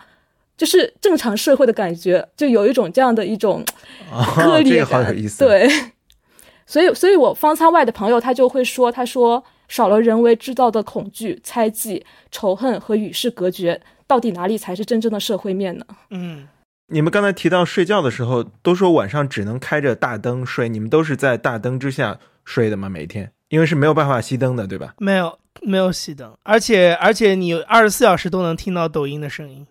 [0.60, 3.64] 就是正常社会的感觉，就有一种这样的一种
[4.36, 5.16] 割裂感。
[5.38, 5.70] 对，
[6.68, 15.86] 所以，所以我方舱外的朋友他就会说，他说少了人为制造的恐惧、猜忌、仇恨和与世隔绝，到底哪里才是真正的社会面呢？
[16.10, 16.50] 嗯，
[16.88, 22.90] 你们刚才提到睡觉的时候，都说晚上只能开着大灯睡，你们都是在大灯之下睡的吗？
[22.90, 24.94] 每天，因为是没有办法熄灯的，对吧？
[24.98, 29.66] 没有，没有熄灯，而且，而且你二十四小时都能听到抖音的声音。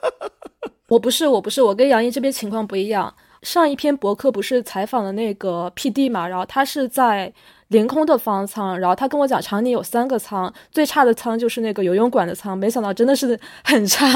[0.88, 3.12] 我不是，我不是，我跟杨毅这边情况不一样。
[3.42, 7.30] 上一篇博客不是采访的那个 P D 嘛，然后他是在
[7.68, 14.08] 凌空的方舱，然后他跟我讲常年有三个舱，最差的舱就是那个游泳馆的舱，没想到真的是很差，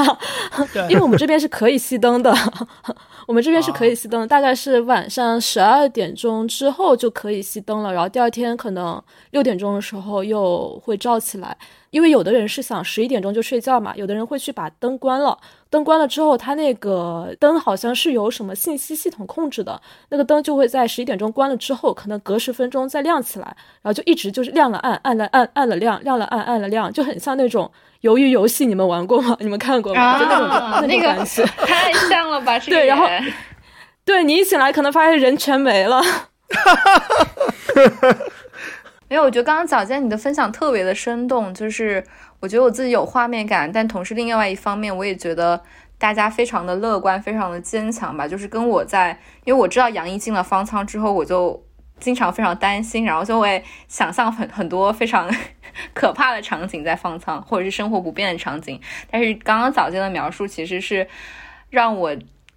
[0.89, 2.33] 因为我们这边是可以熄灯的，
[3.27, 11.55] 我们这边是可以熄灯，大概是晚上十二点钟之后就可以熄灯了，然后第二天可能六点钟的时候又会照起来。
[11.91, 15.37] 因为有的人是想十一点钟就睡觉嘛，有的人会去把灯关了。
[15.69, 23.45] 灯关了之后，它那个灯好像是由什么信息系统控制的，那个灯就会在十一点钟关了之后，可能隔十分钟再亮起来，
[23.81, 27.71] 然后就一直就是亮了暗，暗了暗，暗了亮，亮了暗，暗了亮，就很像那种
[28.01, 28.65] 鱿鱼游戏。
[28.65, 29.37] 你们玩过吗？
[29.41, 30.17] 你们看过吗？
[30.19, 31.07] 就那种那个
[31.65, 32.57] 太像了吧？
[32.59, 33.07] 对，然后
[34.03, 36.01] 对你一醒来，可能发现人全没了。
[39.09, 42.03] 没有，我觉得刚刚早间你的分享特别的生动，就是
[42.39, 45.59] 我觉得我自己有画面感，但同时另外一方面，我也觉得
[45.97, 48.27] 大家非常的乐观，非常的坚强吧。
[48.27, 51.59] 就是跟我在，因为我知道杨毅进了方舱之后，我就
[51.99, 55.27] 经常非常担心，然后就会想象很很多非常
[55.95, 58.79] 可怕的场景在方舱，或者是生活不便的场景。
[59.09, 61.07] 但是刚刚早间的描述其实是
[61.71, 62.15] 让我。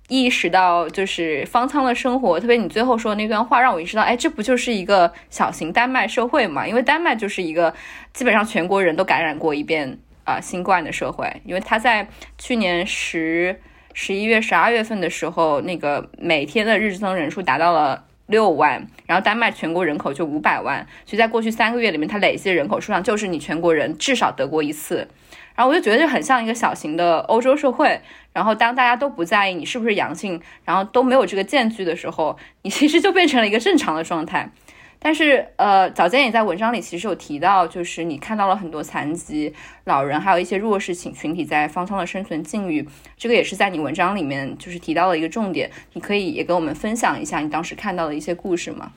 [0.09, 6.67] 意识到就是方舱的生活，特别你最后说的那段话，让我意识到，哎，这不就是一个小型丹麦社会嘛？
[6.67, 7.73] 因为丹麦就是一个
[8.13, 11.33] 基本上全国人都感染过一遍啊新冠的社会。
[11.45, 13.59] 因为他在去年十
[13.95, 25.09] 十一月、十二月份的时候，那个每天的日增人数达到了六万，然后丹麦全国人口就五百万，所以在过去三个月里面，它累计的人口数量就是你全国人至少得过一次。
[25.55, 28.01] 然后我就觉得就很像一个小型的欧洲社会。
[28.33, 34.51] 然后当大家都不在意你是不是阳性，然后都没有这个间距的时候，你其实就变成了一个正常的状态。
[34.99, 39.53] 但是呃，早间也在文章里其实有提到，就是你看到了很多残疾
[39.85, 42.89] 老人，还有一些弱势群群体在方舱的生存境遇，
[43.19, 45.71] 这个也是在你文章里面就是提到了一个重点。
[45.93, 48.93] 你可以也跟我们分享一下你当时看到的一些故事吗？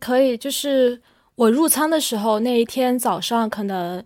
[0.00, 1.00] 可以，就是
[1.36, 4.04] 我入仓的时候那一天早上可能。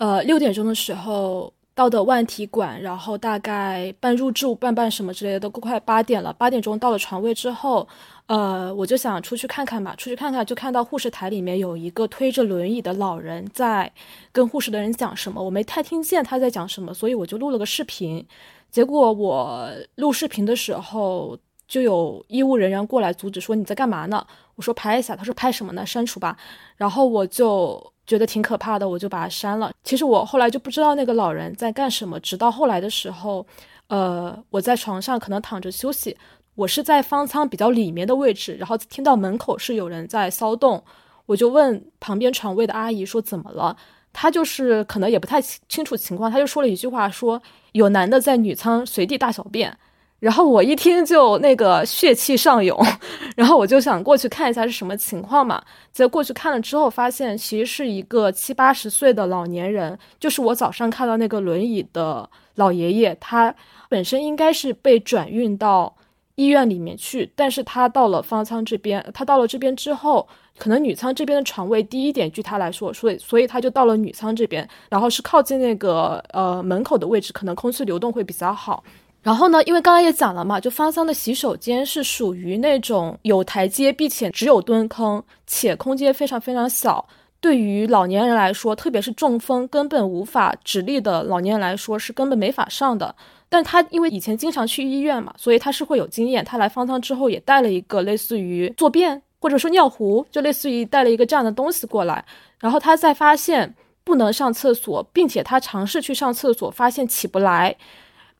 [0.00, 6.32] 呃，六点钟的时候到的万体馆，然后大概办入住、办办什么之类的，都快八点了。
[6.32, 7.86] 八点钟到了床位之后，
[8.24, 9.94] 呃，我就想出去看看吧。
[9.98, 13.92] 出去看看，就看到护士台里面有一个推着轮椅的老人在
[14.32, 18.26] 跟护士的人讲什么，我没太听见他在讲什么，所以我就录了个视频。
[18.70, 24.26] 结果我录视频的时候，就有医务人员过来阻止，说你在干嘛呢？
[24.54, 25.84] 我说拍一下，他说拍什么呢？
[25.84, 26.34] 删除吧。
[26.78, 27.92] 然后我就。
[28.06, 29.72] 觉得挺可怕的，我就把它删了。
[29.84, 33.46] 其实我后来就不知道那个老人在干什么，直到后来的时候，
[33.88, 36.16] 呃，我在床上可能躺着休息，
[36.54, 40.82] 我是在方舱比较里面的位置，然后听到门口是有人在骚动，
[41.26, 43.76] 我就问旁边床位的阿姨说怎么了，
[44.12, 47.40] 她就是可能也不太清楚情况，她就说了一句话，说
[47.72, 49.76] 有男的在女舱随地大小便。
[50.20, 52.78] 然后我一听就那个血气上涌，
[53.36, 55.62] 然后我就想过去看一下是什么情况嘛。
[55.92, 63.54] 结果过去看了之后，发现其实是一个七八十岁的老年人，就是我早上看到那个轮椅的老爷爷，他
[63.88, 65.96] 本身应该是被转运到
[66.34, 70.28] 医院里面去，但是他到了方舱这边，他到了这边之后，
[70.58, 78.84] 可能女舱这边的床位低一点，据他来说，所以所以他就到了女舱这边，然后是靠近那个呃门口的位置，可能空气流动会比较好。
[79.22, 87.06] 然后呢，因为刚刚也讲了嘛，就方舱的洗手间是属于那种有台阶，并且只有蹲坑，且空间非常非常小。
[87.38, 93.14] 对于老年人来说，特别是中风根本无法直立的老年人来说，是根本没法上的。
[93.48, 96.44] 但他因为以前经常去医院嘛，所以他是会有经验。
[96.44, 102.24] 他来方舱之后也带了一个类似于坐便或者说尿壶，就类似于带了一个这样的东西过来。
[102.58, 107.76] 然后他在发现不能上厕所，并且他尝试去上厕所，发现起不来。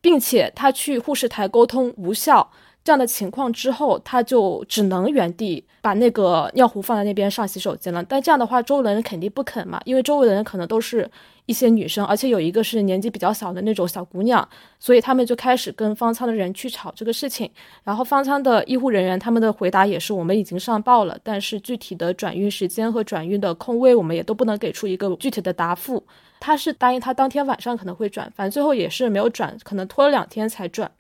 [0.01, 2.51] 并且他去护士台沟通无效
[2.83, 8.03] 这样的情况之后，他就只能原地把那个尿壶放在那边上洗手间了。
[8.03, 11.09] 但这样的话，周围的人肯定不肯嘛，因为周围的人可能都是
[11.45, 17.51] 一些女生，而且有一个是年纪比较小的那种小姑娘，所以他们就开始跟方舱的人去吵这个事情。
[17.85, 26.03] 然后方舱的医护人员他们的回答也是我们已经上报了，但是具体的转运时间和转运的空位，我们也都不能给出一个具体的答复。
[26.41, 30.91] 他是答应他当天晚上可能会转，反正最后也是没有转，可能拖了两天才转。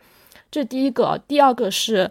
[0.50, 2.10] 这第一个，第二个是，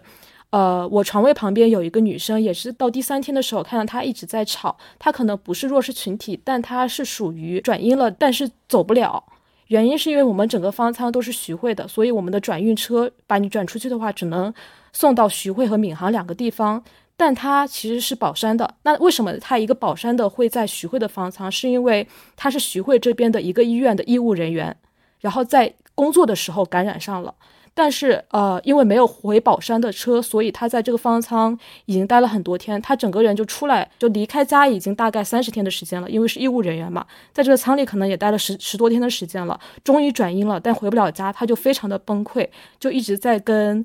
[0.50, 4.76] 呃，我床位旁边有一个女生，也是到第三天的时候看到她一直在吵。
[4.98, 9.22] 她可能不是弱势群体，但她是属于转阴了，但是走不了。
[9.68, 14.52] 原因是因为我们整个方舱都是徐汇的，所以我们的转运车把你转出去的话，只能
[14.92, 16.82] 送到徐汇和闵行两个地方。
[17.20, 21.52] 但他其实是宝山的，那为什么他一个宝山的会在徐汇的方舱？
[21.52, 24.74] 是因为他是徐汇这边的一个医院的医务人员，
[25.20, 27.34] 然后在工作的时候感染上了。
[27.74, 32.80] 但是呃，因为没有回宝山的车，所以他在这个方舱已经待了很多天。
[32.80, 39.60] 他整个人就出来，就离开家已经大概三十天的时间了，因为是医务人员嘛，在这个舱里可能也待了十十多天的时间了。
[39.84, 42.48] 终于转阴了，但回不了家，他就非常的崩溃，
[42.80, 43.84] 就一直在跟。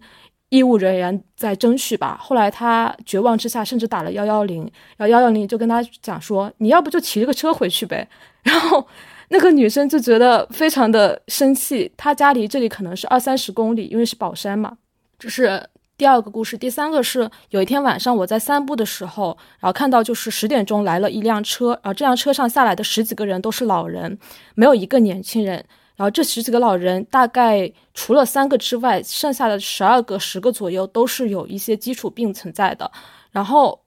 [0.49, 4.61] 医务人员在争取吧，后来他绝望之下，甚至打了幺幺零，
[4.95, 8.07] 然后幺幺零就跟他讲说：“你要不就骑这个车回去呗。
[8.43, 8.87] ”然后
[9.29, 11.91] 那个女生就觉得非常的生气。
[11.97, 14.77] 她家离这里可能是二三十公里，因为是宝山嘛。
[15.17, 15.67] 这是
[15.97, 16.55] 第二个故事。
[16.55, 24.17] 第三个是有一天晚上我在散步的时候，然后看到就是十点钟来了一辆车，然后这辆车上下来的十几个人都是老人，
[24.53, 25.65] 没有一个年轻人。
[25.95, 32.91] 然后这十几个老人，大概除了三个之外，剩下的十二个、十个左右都是有一些基础病存在的。
[33.31, 33.79] 然后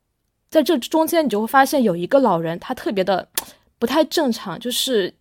[0.49, 3.29] 在这中间，你就会发现有一个老人，他特别的
[3.79, 5.13] 不太正常，就是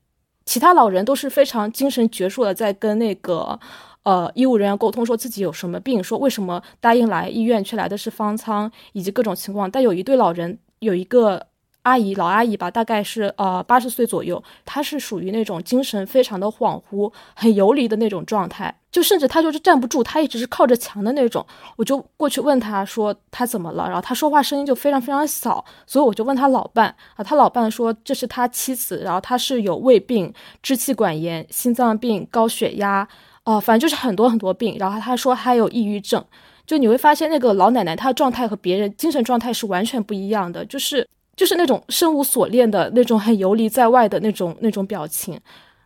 [0.46, 3.60] 其他老人都是非常精神矍铄的，在跟那个
[4.04, 9.70] 呃医务人员沟通，说自己有什么病，说为什么答应来医院却来的是方舱，以及各种情况。
[9.70, 11.48] 但有一对老人，有一个。
[11.88, 21.46] 阿姨，老阿姨吧，大概是呃八十岁左右，她是属于那种精神非常的恍惚、很游离的那种状态，就甚至她就是站不住，她一直是靠着墙的那种。
[21.78, 33.08] 我就过去问她说她怎么了，然后她说话声音就非常非常小，所以我就问她老伴啊，她老伴说这是她妻子，然后她是有胃病、支气管炎、心脏病、高血压，
[33.46, 36.24] 哦，反正就是很多很多病，然后她说她有抑郁症，
[36.66, 41.08] 就你会发现那个老奶奶她的状态和别人精神状态是完全不一样的，就是。
[41.38, 45.40] 就是那种身无所恋的那种很游离在外的那种那种表情，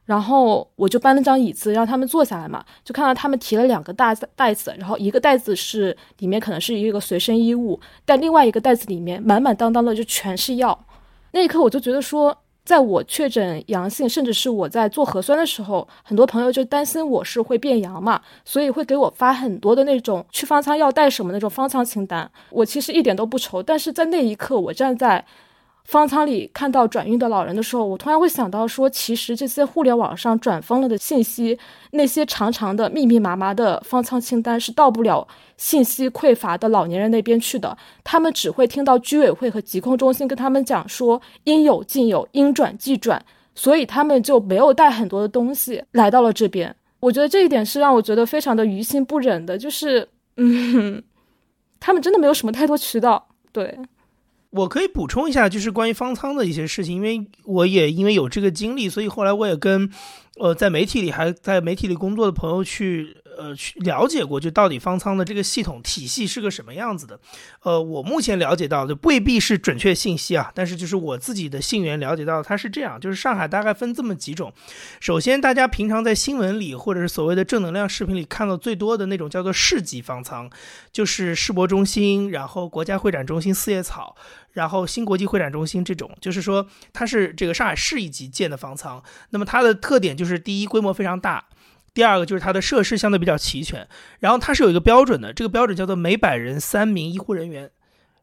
[0.06, 10.86] 然后我就搬了张椅子让他们坐下来嘛，就看到他们提了两个大袋子，然后一个袋子是里面可能是一个随身衣物，但另外一个袋子里面满满当当的就全是药，
[11.34, 12.36] 那一刻我就觉得说。
[12.64, 22.30] 在我确诊阳性，甚至是我在做核酸的时候，很多朋友就担心我是会变阳嘛，所以会给我发很多的那种去方舱要带什么那种方舱清单。
[22.50, 25.26] 我其实一点都不愁，但是在那一刻，我站在。
[25.84, 31.58] 方舱里看到转运的老人的时候，我突然会想到说，其实这些互联网上转疯了的信息，
[31.92, 35.28] 那些长长的、密密麻麻的方舱清单是到不了
[35.58, 37.78] 信息匮乏的老年人那边去的。
[38.04, 43.22] 他们只会听到居委会和疾控中心跟他们讲说应有尽有，应转即转，
[43.54, 46.74] 所以他们就没有带很多的东西来到了这边。
[47.02, 50.08] 我觉得这一点是让我觉得非常的于心不忍的，就是
[50.38, 51.02] 嗯，
[51.82, 53.78] 他们真的没有什么太多渠道，对。
[54.52, 59.90] 我可以补充一下，就是关于方舱的一些事情，因为我也因为有这个经历，所以后来我也跟，
[60.38, 63.18] 呃，在媒体里还在媒体里工作的朋友去。
[63.38, 67.20] 呃，去了解过，就到底方舱的这个系统体系是个什么样子的？
[67.64, 74.52] 呃，我目前了解到的未必是准确信息啊，但是就是我自己的信源了解到，它是这样，就是上海大概分这么几种。
[75.00, 80.50] 首先，大家平常在新闻里或者是所谓的正能量视频里看到最多的那种叫做市级方舱，
[80.92, 84.16] 就是世博中心，然后国家会展中心、四叶草，
[84.54, 89.02] 然后新国际会展中心这种，就是说它是这个上海市一级建的方舱。
[89.30, 91.46] 那么它的特点就是第一，规模非常大。
[91.94, 93.88] 第二个就是它的设施相对比较齐全，
[94.20, 97.70] 然后它是有一个标准的，这个标准叫做每百人三名医护人员，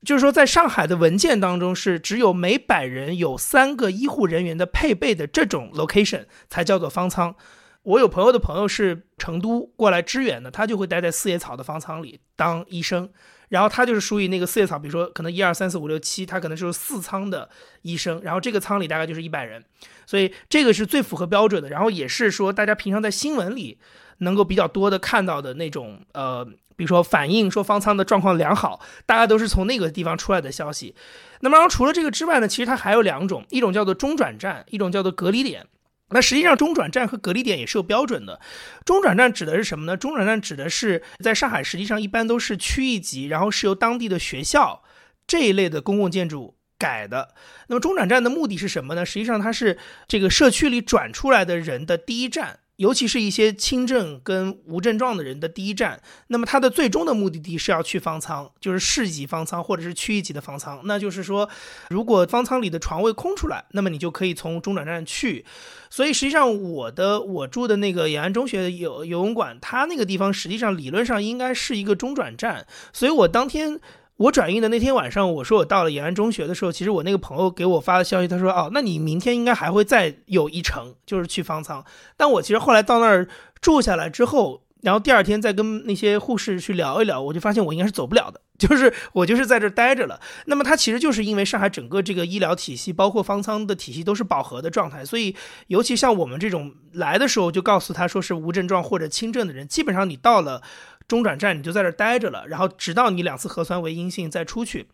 [0.04, 7.34] 就是说在上海的文件当中是只有每百人有三个医护人员的配备的这种 location 才叫做方舱。
[7.82, 13.10] 我有朋友的朋友是成都过来支援的，他就会待在四叶草的方舱里当医生。
[13.48, 17.48] 然后他就是属于那个四叶草，比如说可能一二三四五六七，他可能就是四舱的
[17.80, 19.64] 医生，然后这个舱里大概就是一百人，
[20.08, 21.68] 所以这个是最符合标准的。
[21.68, 23.78] 然后也是说大家平常在新闻里
[24.20, 26.42] 能够比较多的看到的那种，呃，
[26.74, 30.94] 比如说反映说方舱的状况良好，大家都是从那个地方出来的消息。
[31.40, 35.66] 那么然后除了这个之外呢，其实它还有两种，一种叫做中转站，一种叫做隔离点。
[36.10, 38.40] 那实际上，中转站和隔离点也是有标准的。
[38.86, 39.94] 中转站指的是什么呢？
[39.94, 44.82] 中转站指的是在上海，实际上一般都是区一级，然后是由当地的学校
[45.26, 47.34] 这一类的公共建筑改的。
[47.66, 49.04] 那么中转站的目的是什么呢？
[49.04, 49.76] 实际上，它是
[50.06, 52.60] 这个社区里转出来的人的第一站。
[52.76, 60.80] 尤其是一些轻症跟无症状的人的第一站，那么它的最终的目的地是要去方舱，就是市级方舱或者是区一级的方舱。
[60.84, 61.50] 那就是说，
[61.90, 65.44] 如果方舱里的床位空出来，那么你就可以从中转站去。
[65.90, 72.64] 所以实际上，我的我住的那个延安中学游游泳馆，它那个地方实际上理论上应该是一个中转站。
[72.92, 73.80] 所以我当天。
[74.18, 81.84] 我转运的那天晚上，我说我到了延安中学的时候，其实我那个朋友给我发的消息，他说：“哦，那你明天应该还会再有一程，就是去方舱。”
[82.18, 83.28] 但我其实后来到那儿
[83.60, 90.20] 住下来之后，然后第二天再跟那些护士去聊一聊，我就发现我应该是走不了的， 就是我就是在这儿待着了。
[90.46, 95.36] 那么它其实就是因为上海整个这个医疗体系，包括方舱的体系都是饱和的状态，所以
[95.68, 100.60] 尤其像我们这种来的时候就告诉他说是无症状或者轻症的人，基本上你到了
[101.08, 104.86] 中转站你就在这待着了，然后直到你两次核酸为阴性再出去。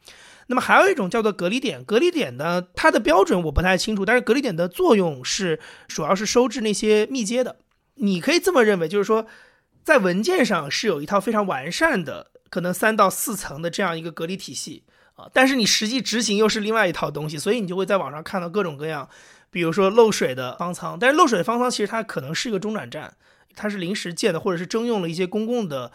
[0.47, 7.57] 那么还有一种叫做隔离点，隔离点呢它的标准我不太清楚，但是隔离点的作用是主要是收治那些密接的。
[7.97, 9.27] 你可以这么认为，就是说。
[9.85, 14.83] 在文件上是有一套非常完善的，可能三到四层的这样一个隔离体系
[15.15, 19.07] 啊，但是你实际执行又是另外一套东西，所以你就会在网上看到各种各样，
[19.51, 23.15] 比如说漏水的方舱，但是漏水的方舱其实它可能是一个中转站，
[23.55, 25.91] 它是临时建的，或者是征用了一些公共的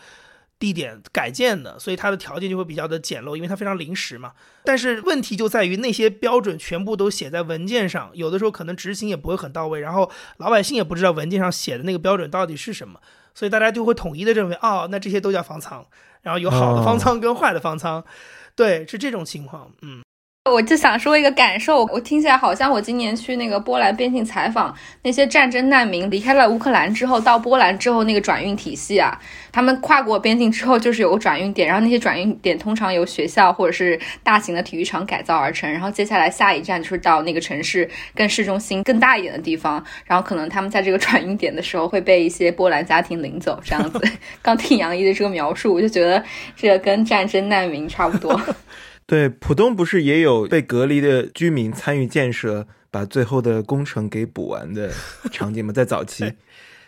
[0.57, 4.33] 地点改建的，所以它的条件就会比较的简陋，因为它非常临时嘛。
[4.63, 12.99] 但是问题就在于那些标准全部都写在文件上，有的时候可能执行也不会很到位，然后老百姓也不知道文件上写的那个标准到底是什么。
[13.33, 15.85] 所以大家就会统一的认为，哦，那这些都叫方舱，
[16.23, 18.03] 然后有好的方舱跟坏的方舱，
[18.55, 20.01] 对，是这种情况，嗯。
[20.51, 29.19] 我就想说一个感受，我听起来好像我今年去那个波兰边境采访那些战争难民，离开了乌克兰之后到波兰之后那个转运体系啊，
[29.51, 44.01] 他们跨过边境之后就是有个转运点，然后那些转运点通常由学校或者是大型的体育场改造而成，然后接下来下一站就是到那个城市更市中心更大一点的地方，然后可能他们在这个转运点的时候会被一些波兰家庭领走这样子。
[44.41, 46.23] 刚听杨一的这个描述，我就觉得
[46.55, 48.39] 这个跟战争难民差不多。
[49.09, 54.91] 对，浦东不是也有被隔离的居民参与建设，把最后的工程给补完的
[55.33, 55.73] 场景吗？
[55.73, 56.31] 在早期，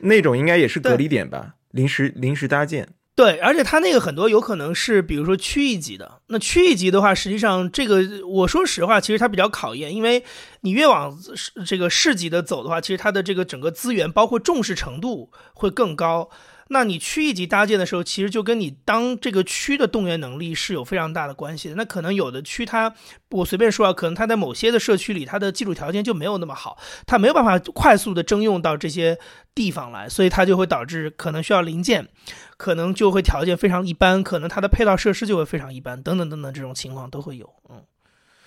[0.01, 2.89] 那种应该也是隔离点吧，临时临时搭建。
[3.15, 6.21] 对，而且它那个很多有可能是，比如说区一级的。
[6.27, 10.23] 那区一级的话，实际上这个我说实话，其实它比较考验，因为
[10.61, 11.17] 你越往
[11.65, 16.29] 这个市级的走的话，其实它的这个整个资源包括重视程度会更高。
[16.73, 21.75] 那你区一级搭建的时候，其实就跟你当这个区的动员能力是有非常大的关系的。
[21.75, 22.95] 那可能有的区它，
[23.31, 29.19] 我随便说啊，可能它在某些的社区里，它的基础条件就没有那么好，它没有办法快速的征用到这些
[29.53, 32.07] 地方来，所以它就会导致可能需要零件，
[32.55, 37.49] 可能就会条件非常一般，可能它的配套设施就会非常一般，等等等等这种情况都会有。
[37.69, 37.83] 嗯，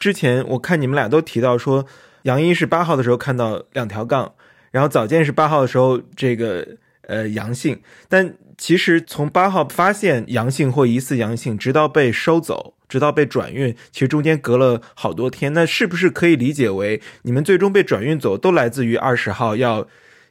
[0.01, 1.85] 之前我看你们俩都提到说，
[2.23, 4.33] 杨一是八号的时候看到两条杠，
[4.71, 6.67] 然后早见是八号的时候这个。
[7.07, 15.53] 呃，阳性，但其实从八号发现阳性或疑似阳性，直到被收走，直到被转运，其实中间隔了好多天。
[15.53, 19.87] 那是不是可以理解为你们最终被转运走，都来自于二十号要？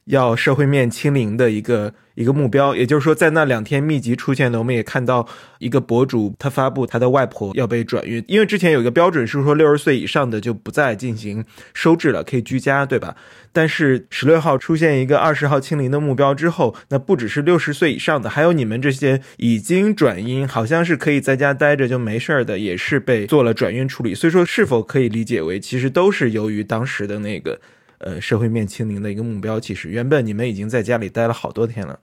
[0.06, 5.28] 要社会面清零的一个一个目标，也就是说，在那两天密集出现的，我们也看到
[5.60, 13.16] 一个博主他发布他的外婆要被转运，因为之前有一个标准是说六十岁以上的就不再进行收治了，可以居家，对吧？
[13.54, 24.14] 但是十六号出现一个二十号清零的目标之后，那不只是六十岁以上的，还有你们这些已经转阴，好像是可以在家待着就没事儿的，也是被做了转运处理。
[24.14, 27.60] 所以说，是否可以理解为，其实都是由于当时的那个。
[28.04, 32.00] 呃，社会面清零的一个目标，其实原本你们已经在家里待了好多天了。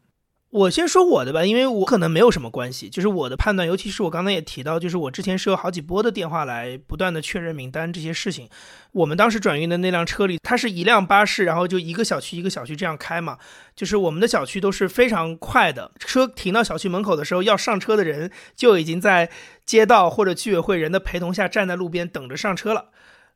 [0.50, 8.48] 我先说我的吧，因为我可能没有什么关系，就是我的判断，尤其是我刚才也提到，就是我之前是有好几波的电话来不断的确认名单这些事情。
[8.90, 13.38] 我们当时转运的那辆车里，它是一辆巴士，然后就一个小区一个小区这样开嘛，
[13.76, 19.30] 就是我们的小区都是非常快的，车停到小区门口的时候，要上车的人就已经在
[19.64, 22.86] 街道或者居委会人的陪同下站在路边等着上车了，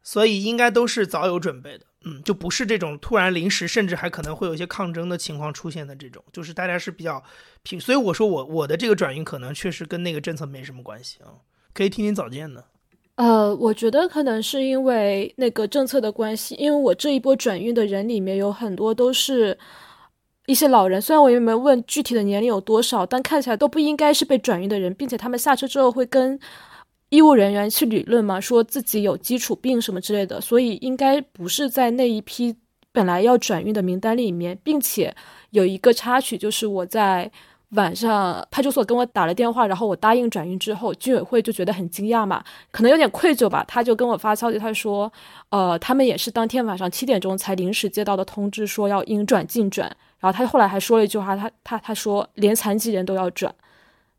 [0.05, 1.87] 所以应该都是早有准备的。
[2.07, 7.25] 嗯，就不是这种突然临时，甚至还可能会有一些抗争的情况出现的这种，就是大家是比较
[7.63, 11.33] 平，所以我说我我的这个转运可能确实跟那个政策没什么关系啊，
[11.73, 12.63] 可以听听早见的。
[13.15, 19.57] 呃，我觉得可能是因为那个政策的关系，因为我这一波转运的人里面有很多都是
[20.45, 26.39] 一些老人，虽然我也没有问具体的年龄有多少，但看起来都不应该是被转运的人，并且他们下车之后会跟。
[27.15, 32.57] 医务人员去理论嘛，说自己有基础病什么之类的，所以应该不是在那一批
[32.91, 35.15] 本来要转运的名单里面，并且
[35.51, 37.31] 有一个插曲，就是我在
[37.71, 42.43] 晚上派出所跟我打了电话，然后我答应转运之后，居委会就觉得很惊讶嘛，
[42.73, 45.13] 可能有点愧疚吧，他就跟我发消息，他说，
[45.51, 49.89] 呃，他们也是当天晚上七点钟才临时接到的通知，说要应转尽转，
[50.19, 53.55] 然后他后来还说了一句话，他他他说连残疾人都要转。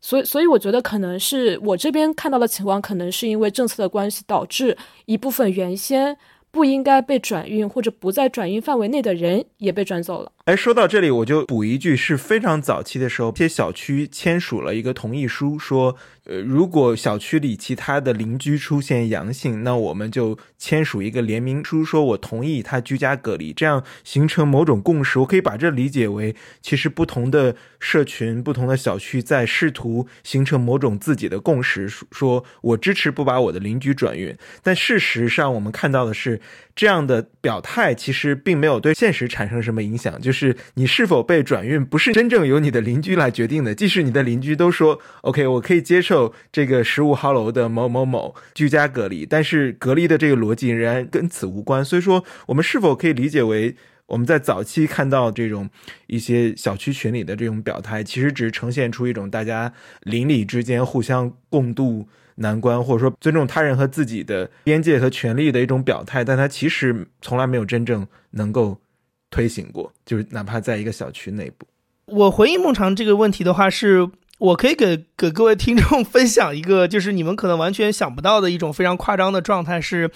[0.06, 6.16] 所以，所以我觉得可能是我这边看到的情况，可能是因为政策的关系，导致一部分原先
[6.52, 10.30] 不应该被转运或者不在转运范围内的人也被转走了。
[10.46, 25.18] 哎，说到这里，我就补一句，是非常早期的时候，一些小区签署了一个同意书，说，呃，如果小区里其他的邻居出现阳性，那我们就签署一个联名书，说我同意他居家隔离，这样形成某种共识。
[25.18, 34.32] 我可以把这理解为，其实不同的社群、不同的小区在试图形成某种自己的共识，说我支持不把我的邻居转运。
[34.62, 36.40] 但事实上，我们看到的是，
[36.76, 40.54] 这样的表态其实并没有对现实产生什么影响，就是。
[40.74, 43.74] 你是否被转运，不是真正由你的邻居来决定的。
[43.74, 51.82] 即使你的邻居都说 “OK”，我可以接受这个十五号楼的某某某居家隔离，但是隔离的这个逻辑仍然跟此无关。
[51.82, 53.74] 所以说，我们是否可以理解为，
[54.06, 55.68] 我们在早期看到这种
[56.06, 68.80] 一些小区群里的这种表态，其实只是呈现出一种大家邻里之间互相共度难关，或者说尊重他人和自己的边界和权利的一种表态，但它其实从来没有真正能够。
[69.28, 71.66] 推行过，就是哪怕在一个小区内部。
[72.06, 80.10] 我回应孟尝这个问题的话，是我可以给给各位听众 分享一个，就是你们可能完全想不到的一种非常夸张的状态是，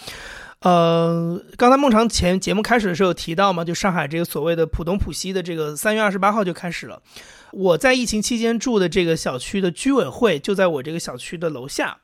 [0.60, 7.00] 呃，刚才孟尝前节目开始的时候有提到嘛，就上海这个所谓的浦东浦西的这个三月二十八号就开始了。
[7.52, 11.98] 我在疫情期间住的这个小区的居委会就在我这个小区的楼下，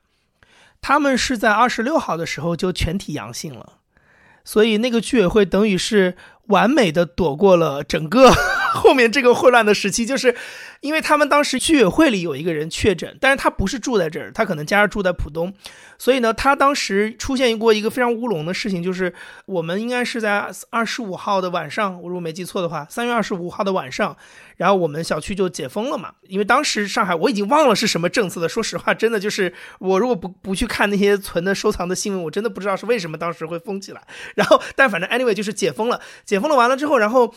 [0.81, 3.75] 他们是在二十六号的时候就全体阳性了，
[4.45, 6.17] 所以那个居委会等于是。
[6.47, 8.31] 完美的躲过了整个
[8.77, 10.37] 后面这个混乱的时期，就是
[10.81, 15.53] 因为他们当时居委会里有一个人确诊，但是他不是住在这儿，他可能家住在浦东，
[15.99, 19.13] 所以呢，他当时出现过一个非常乌龙的事情，就是
[19.47, 24.17] 我们应该是在二十五号的晚上，我如果没记错的话，三月二十五号的晚上，
[24.57, 34.03] 然后我们小区就解封了嘛，因为当时上海我已经忘了是什么政策了，说实话，真的就是我如果不不去看那些存的收藏的新闻，我真的不知道是为什么当时会封起来，
[34.35, 36.01] 然后但反正 anyway 就是解封了。
[36.25, 37.33] 解封了完了之后，然后，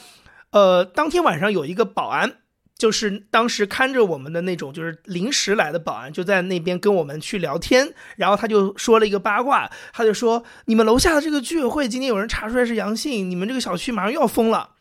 [0.51, 2.37] 呃，当天晚上有一个保安，
[2.77, 7.93] 就是当时看着我们的那种，就是临时来的保安，就在那边跟我们去聊天。
[8.15, 14.71] 然后他就说了一个八卦，他就说：“你们楼下的这个居委会今天有人查出来是阳性，你们这个小区马上又要封了。”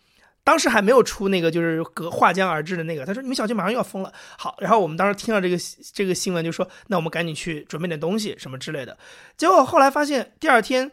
[0.44, 5.58] 当时还没有出那个就是隔划江而治的那个，他说：“你们小区马上又要封了。”好，然后我们当时听到这个
[5.92, 8.96] 这个新闻，就说：“那我们赶紧去准备点东西什么之类的。”
[9.36, 10.90] 结果后来发现，第二天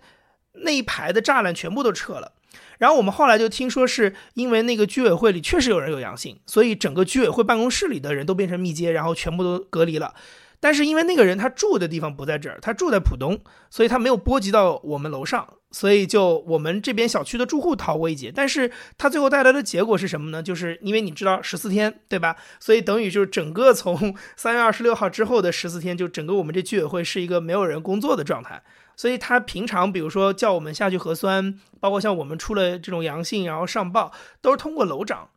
[0.52, 2.34] 那一排的栅栏全部都撤了。
[2.78, 10.14] 然后我们后来就听说，是因为那个居委会里确实有人有阳性，所以整个居委会办公室里的人都变成密接，然后全部都隔离了。
[10.60, 18.32] 但是因为那个人他住的地方不在这儿，他住在浦东，所以他没有波及到我们楼上，所以就我们这边小区的住户逃过一劫。
[18.34, 20.42] 但是他最后带来的结果是什么呢？
[20.42, 22.36] 就是因为你知道十四天对吧？
[22.60, 28.64] 所以等于就是整个从三月二十六号之后的十四天，就整个我们这居委会是一个没有人工作的状态。
[28.96, 35.30] 所以他平常，比如说叫我们下去核酸，包括像我们出了这种阳性，然后上报，都是通过楼长，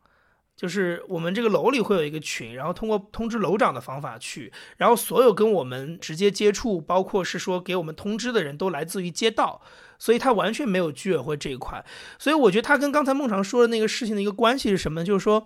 [0.55, 9.61] 就是我们这个楼里会有一个群，然后通过通知楼长的方法去，然后所有跟我们直接接触，包括是说给我们通知的人都来自于街道，
[9.97, 11.83] 所以他完全没有居委会这一块。
[12.17, 15.03] 所以我觉得他跟刚才孟常说的那个事情的一个关系是什么？
[15.03, 15.45] 就是说。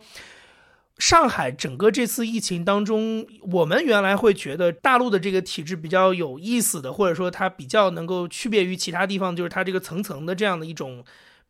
[0.98, 11.04] 上海整个这次疫情当中，我们原来会觉得大陆的这个体制比较有意思的，或者说它比较能够区别于其他地方，就是它这个层层的这样的一种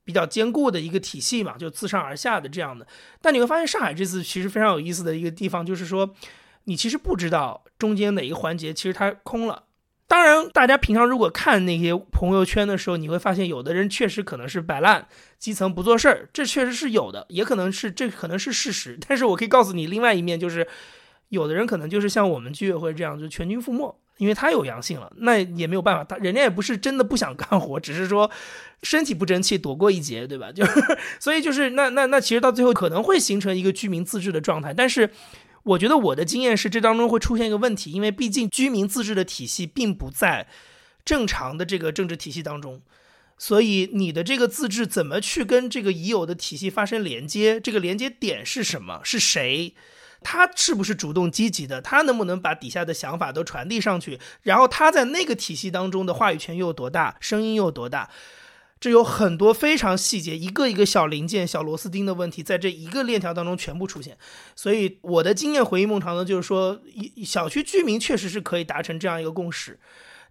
[0.04, 2.88] 比较坚固的一个体系嘛，就自上而下的这样的。
[3.22, 6.16] 但你会发现，上海这次其实非常有意思的一个地方，就是说
[6.64, 9.64] 你其实不知道中间哪一个环节其实它空了。
[10.14, 15.07] 当然，大家平常如果看那些朋友圈的时候，你会发现有的人确实可能是摆烂，
[15.39, 18.95] 基层不做事儿，这确实是有的，也可能是这可能是事实。
[19.07, 20.68] 但是我可以告诉你，另外一面就是，
[21.30, 28.30] 有的人可能就是像我们居委会这样，就全军覆没，因为他有阳性了，那也没有办法，他人家也不是真的不想干活，只是说
[28.84, 30.51] 身体不争气，躲过一劫，对吧？
[30.51, 30.64] 就
[31.20, 35.09] 所以就是那那那其实到最后可能会形成一个居民自治的状态，但是。
[35.64, 40.47] 我觉得我的经验是，这当中会出现一个问题，因为毕竟居民自治的体系并不在
[41.05, 42.82] 正常的这个政治体系当中，
[43.38, 47.61] 所以你的这个自治怎么去跟这个已有的体系发生连接？
[47.61, 48.99] 这个连接点是什么？
[49.03, 49.74] 是谁？
[50.22, 51.82] 他是不是主动积极的？
[51.82, 54.20] 他能不能把底下的想法都传递上去？
[54.41, 57.18] 然后他在那个体系当中的话语权又有多大？
[57.20, 58.09] 声音又有多大？
[58.84, 64.18] 这有很多非常细节，一个一个小零件、小螺丝钉的问题，在这一个链条当中全部出现。
[64.58, 66.78] 所以我的经验回忆孟尝呢，就是说，
[67.24, 69.80] 小区居民确实是可以达成这样一个共识，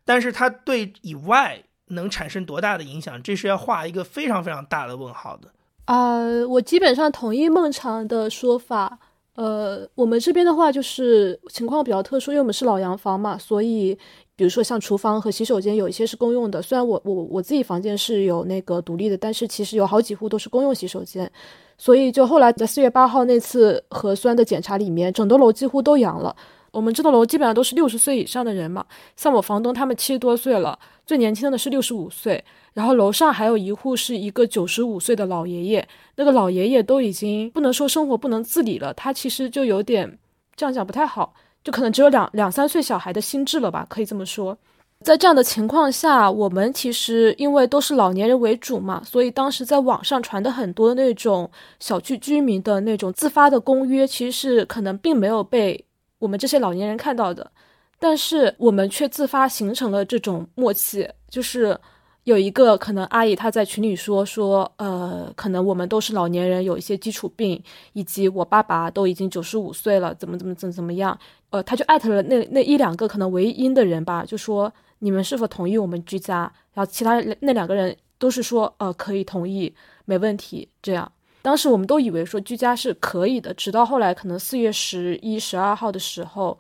[0.05, 5.48] 但是它对以外能产生多大的影响，这是要画一个非常非常大的问号的。
[5.86, 8.98] 呃，我基本上同意孟尝的说法。
[9.34, 13.96] 呃，我们这边的话就是情况比较特殊，因为我们是老洋房嘛，所以
[14.43, 16.61] 比如说像厨房和洗手间有一些是公用的。
[16.61, 21.30] 虽然我我我自己房间是有那个独立的，但是其实有好几户都是公用洗手间。
[21.78, 26.34] 所以就后来在四月八号那次核酸的检查里面，整栋楼几乎都阳了。
[26.72, 28.84] 我们这栋楼基本上都是六十岁以上的人嘛，
[29.14, 30.76] 像我房东他们七十多岁了，
[31.07, 32.45] 最年轻的是六十五岁。
[32.72, 40.18] 然后楼上还有一户是一个九十五岁的老爷爷，那个老爷爷都已经不能说生活不能自理了，他其实就有点
[40.57, 41.32] 这样讲不太好，
[41.64, 44.56] 就可能只有两两三岁小孩的心智了吧，可以这么说。
[45.00, 51.50] 在这样的情况下，我们其实因为都是老年人为主嘛，所以当时在网上传的很多那种
[51.80, 55.84] 小区居民的那种自发的公约，其实是可能并没有被
[56.18, 57.50] 我们这些老年人看到的，
[57.98, 61.78] 但是我们却自发形成了这种默契，就是。
[62.24, 67.60] 有一个可能阿姨她在群里说说，呃，可能我们都是老年人，有一些基础病，
[67.94, 71.18] 以及我爸爸都已经九十五岁了，怎么怎么怎么怎么样，
[71.50, 76.52] 呃，他就艾特了那那一两个可能唯一的人吧，就说你们是否同意我们居家？
[76.74, 80.68] 然后其他那两个人都是说，呃，可以同意，没问题。
[80.80, 81.10] 这样，
[81.42, 86.56] 当时我们都以为说居家是可以的，直到后来可能四月十一、十二号的时候，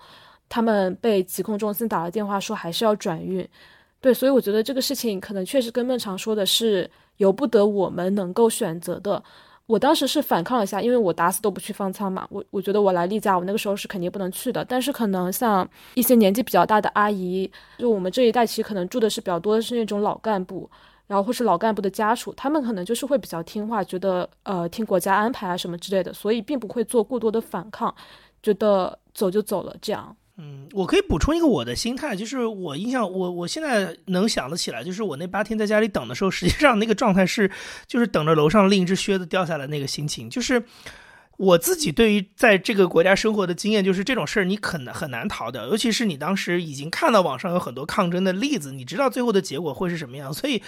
[0.48, 3.48] 他们被疾控中心打了电话说还是要转运。
[4.02, 9.22] 对，所以我觉得这个事情可能确实跟孟常说的是由不得我们能够选择的。
[9.66, 12.26] 我当时是反抗了一下，因为我打死都不去方舱嘛。
[12.28, 14.64] 我我觉得我来例假，我那个时候是肯定不能去的。
[14.64, 20.68] 但是可能像一些年纪比较大的阿姨，就我们这一代其实可能住的是比较多的是那种老干部，
[21.06, 27.94] 然后或是老干部的家属，他们可能就是会比较听话，觉得呃听国家安排啊什么之类的，所以并不会做过多的反抗，
[28.42, 30.14] 觉得走就走了这样。
[30.44, 37.48] 嗯，我可以补充一个我的心态，就是我印象，我我现在能想得起来，就是我那八天在家里等的时候，实际上那个状态是，
[37.86, 40.60] 就是等着楼上另一只靴子掉下来那个心情，就是。
[41.42, 50.62] 我自己对于在这个国家生活的经验，就是这种事儿你很难很难逃掉，尤其是你当时已经看到网上有很多抗争的例子，你知道最后的结果会是什么样，所以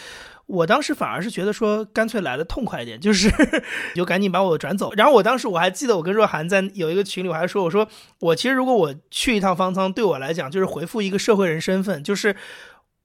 [0.46, 3.30] 我当时反而是觉得说，干脆来的痛快一点，就是
[3.94, 4.92] 就赶紧把我转走。
[4.94, 7.86] 然后我当时我还记得，我跟若涵在有一个群里，我还说，我说
[8.18, 12.34] 我其实如果我去一趟方舱，对我来讲就是回复一个社会人身份，就是。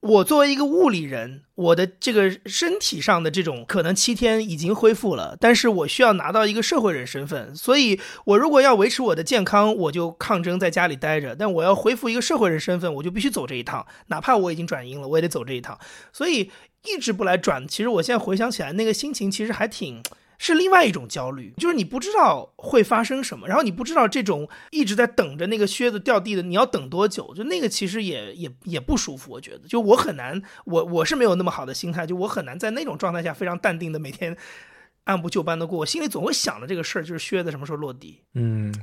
[0.01, 15.77] 我作为一个物理人，我的这个身体上的这种可能七天已经恢复了，但是我需要拿到一个社会人身份，所以我如果要维持我的健康，我就抗争在家里待着；但我要恢复一个社会人身份，我就必须走这一趟，哪怕我已经转阴了，我也得走这一趟。
[16.13, 16.49] 所以
[16.85, 20.01] 一直不来转，其实我现在回想起来，那个心情其实还挺。
[20.39, 27.31] 是另外一种焦虑，就是你不知道会发生什么，然后你不知道这种一直在等着那个靴子掉地的，你要等多久？
[27.35, 34.35] 就那个其实也也也不舒服，我觉得，就我很难，我我是没有那么好的心态，就我很难在那种状态下非常淡定的每天
[35.03, 38.21] 按部就班的过，我心里总会想着这个事儿，就是靴子什么时候落地。
[38.33, 38.73] 嗯，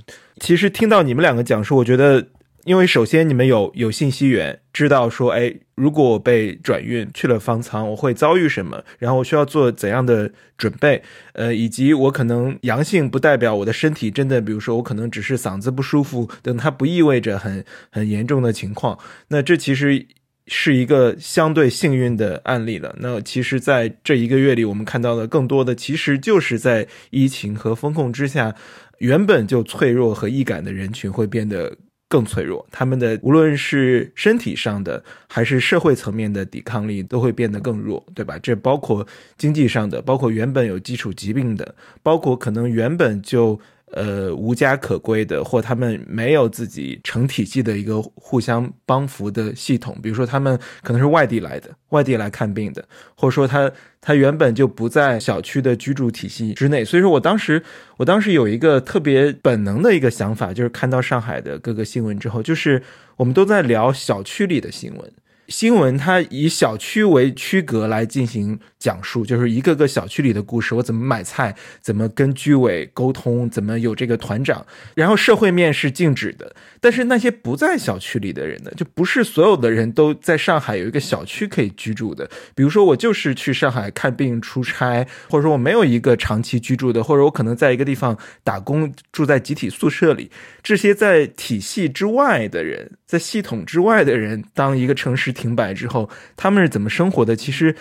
[0.40, 2.28] 其实听到你们两个讲述，我觉得。
[2.66, 11.00] 因为首先你们有有信息源，知道说，哎，如果我被转运去了方舱，我会遭遇什么，然后我需要做怎样的准备，
[11.34, 18.98] 呃，以及我可能阳性不代表我的身体真的，比如说我可能只是嗓子不舒服等，它不意味着很很严重的情况。
[19.28, 20.04] 那这其实
[20.48, 22.96] 是一个相对幸运的案例了。
[22.98, 28.56] 那其实，在这一个月里，我们看到的更多的，其实就是在疫情和风控之下，
[28.98, 31.76] 原本就脆弱和易感的人群会变得。
[32.08, 38.38] 更脆弱，他们的无论是身体上的还是社会层面的抵抗力都会变得更弱，对吧？
[38.38, 43.60] 这包括经济上的，包括原本有基础疾病的，包括可能原本就。
[43.92, 52.84] 呃，无家可归的，或他们没有自己成体系的一个互相帮扶的系统，比如说他们可能是外地来的，外地来看病的，
[53.16, 53.70] 或者说他
[54.00, 56.84] 他原本就不在小区的居住体系之内。
[56.84, 57.62] 所以说我当时，
[57.96, 62.82] 我当时有一个特别本能的一个想法，就是看到上海的各个新闻之后，就是
[63.16, 65.12] 我们都在聊小区里的新闻。
[65.48, 70.74] 新闻它以小区为区隔来进行讲述，就是一个个小区里的故事。
[70.74, 74.66] 我怎么买菜，怎么跟居委沟通，怎么有这个团长。
[74.94, 82.28] 然后社会面是静止的，但是那些不在小区里的人呢，就不是所有的人都在上海有一个小区可以居住的。
[82.54, 90.30] 比如说我就是去上海看病出差，或者说我没有一个长期居住的，或者我可能在一个地方打工，住在集体宿舍里。
[90.62, 95.32] 这些在体系之外的人，在系统之外的人，当一个城市。
[95.32, 97.36] 停摆之后，他们是怎么生活的？
[97.36, 97.76] 其实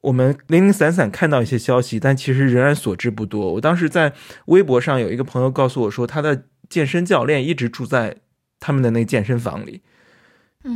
[0.00, 3.52] 我们零零散散看到一些消息，但其实仍然所知不多。
[3.52, 4.12] 我当时在
[4.46, 8.16] 微博上有一个朋友告诉我说，他的健身教练一直住在
[8.58, 9.82] 他们的那健身房里。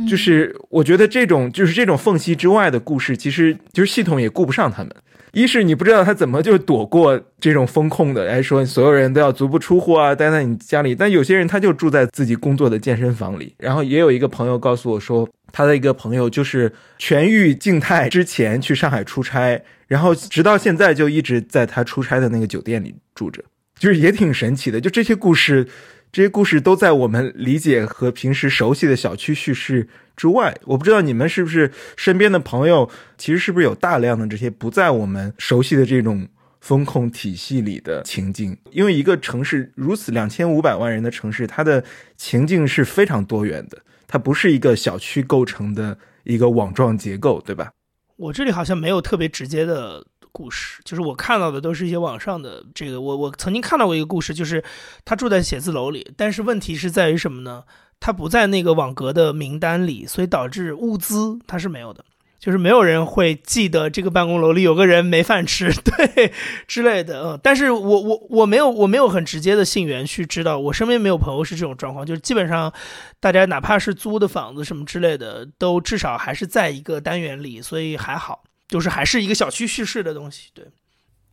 [0.09, 4.93] 就是我觉得这种就是这种缝隙之外的故事，其实就是系统也顾不上他们。
[5.35, 10.95] 一是你不知道他怎么就躲过这种风控的，来，说所有人都要足不出户啊，待在你家里。
[10.95, 13.53] 但有些人他就住在自己工作的健身房里。
[13.57, 23.43] 然后也有一个朋友告诉我说，他的一个朋友就是痊愈静态之前去上海出差，然后直到现在就一直在他出差的那个酒店里住着，
[23.77, 24.79] 就是也挺神奇的。
[24.79, 25.67] 就这些故事。
[26.11, 30.57] 这些故事都在我们理解和平时熟悉的小区叙事之外。
[30.65, 36.27] 我不知道你们是不是身边的朋友，其实是不是有大量的这些不在我们熟悉的这种
[36.61, 38.57] 风控体系里的情境？
[38.71, 41.83] 因为一个城市如此两千五百万人的城市，它的
[42.17, 47.71] 情境是非常多元的，它不是一个小区构成的一个网状结构，对吧？
[48.15, 50.05] 我这里好像没有特别直接的。
[50.35, 54.61] 故事就是我看到的都是一些网上的这个，我我曾经看到过一个故事，就是
[55.05, 57.63] 他住在写字楼里，但是问题是在于什么呢？
[58.05, 62.05] 他不在那个网格的名单里，所以导致物资他是没有的，
[62.37, 66.31] 就是没有人会记得这个办公楼里有个人没饭吃， 对
[66.67, 67.23] 之类的。
[67.23, 72.71] 嗯，但是我我我没有我没有很直接的信源去知道，我身边没有朋友是这种状况，就是基本上
[73.19, 78.43] 大家哪怕是租的房子什么之类的，都至少还是在一个单元里，所以还好。
[78.67, 80.63] 就是还是一个小区叙事的东西，对。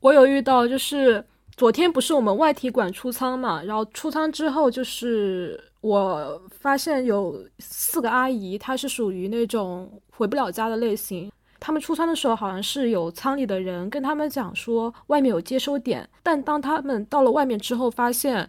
[0.00, 1.22] 我有遇到，就是
[1.54, 11.30] 昨天不是我们外体馆出仓嘛，然后出仓之后，就是我发现有四个阿姨，她是属于那种回不了家的类型。
[11.60, 18.48] 他们出餐的时候，好像是有仓里的人跟他们讲说外面有接收点，但当他们到了外面之后，发现。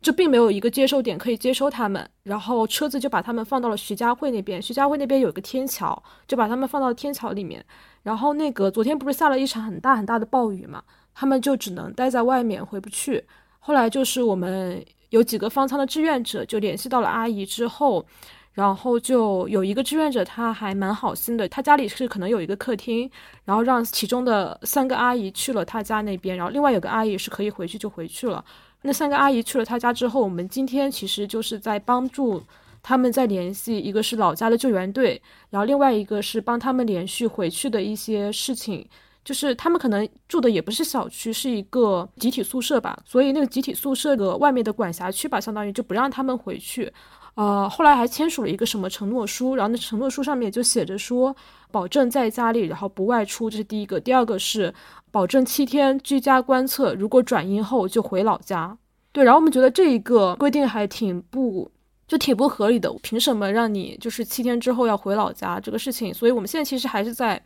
[0.00, 4.62] 就并没有一个接收点可以接收他们，然后车子就把他们放到了徐家汇那边。
[4.62, 7.64] 徐家汇那边有一个天桥，就把他们放到天桥里面。
[8.04, 10.80] 然后那个昨天不是下了一场很大很大的暴雨嘛，
[11.12, 13.24] 他们就只能待在外面回不去。
[13.58, 14.80] 后来就是我们
[15.10, 18.04] 有几个方舱的志愿者就联系到了阿姨之后，
[18.52, 23.10] 然后就有一个志愿者他还蛮好心的，他家里是可能有一个客厅，
[23.44, 28.44] 然后让其中的三个阿姨去了他家那边，然后另外有个阿姨是可以回去就回去了。
[28.82, 32.42] 那三个阿姨去了他家之后，我们今天其实就是在帮助
[32.82, 38.86] 他们在联系，一个是老家的救援队，然后另外一个是帮他们连续回去的一些事情。
[39.28, 46.90] 就是他们可能住的也不是小区，是一个集体宿舍吧，所以那个集体宿舍的外面的管辖区吧，相当于就不让他们回去。
[47.34, 51.36] 呃，后来还签署了一个什么承诺书，然后那承诺书上面就写着说，
[51.70, 54.00] 保证在家里，然后不外出，这是第一个。
[54.00, 54.72] 第二个是。
[55.10, 58.76] 保证七天居家观测，如果转阴后就回老家。
[59.12, 61.70] 对，然后我们觉得这一个规定还挺不，
[62.06, 62.90] 就挺不合理的。
[63.02, 66.14] 凭什么让你就是七天之后要回老家这个事情？
[66.14, 67.42] 所以我们现在其实还是在。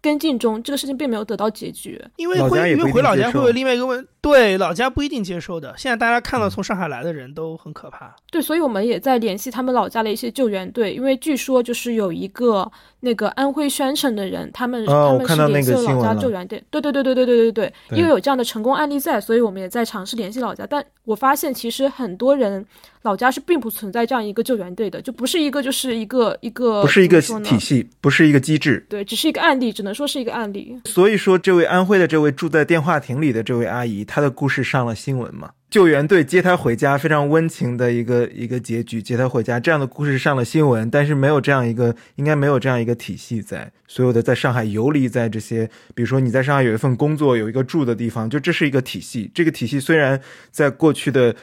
[0.00, 5.74] 跟进中，这个事情并没有得到解决，因为回因为回老家会有另外一个问，对老家不一定接受的。
[5.76, 12.70] 现在大家看到从上海来的人都很可怕，对，所以我们也在联系他们老家的一些救援队，因为据说就是有一个
[13.00, 22.66] 那个安徽宣城的人，他们他们是联系了老家救援队，对对对对对对对对，因为有这样的成功案例在，所以我们也在尝试联系老家，但我发现其实很多人。
[23.02, 30.78] 老家是并不存在这样一个救援队的，就不是一个，就是一个一个，不是一个体系，不是一个机制，对，只是一个案例，只能说是一个案例。
[30.84, 35.52] 所以说，这位安徽的这位住在电话亭里的这位阿姨，她的故事上了新闻嘛？
[35.70, 49.30] 救援队接他回家，非常温情的一个一个结局，接他回家这样的故事上了新闻，但是没有这样一个，应该没有这样一个体系在所有的在上海游离在这些，比如说你在上海有一份工作，有一个住的地方，就这是一个体系。
[49.32, 51.34] 这个体系虽然在过去的。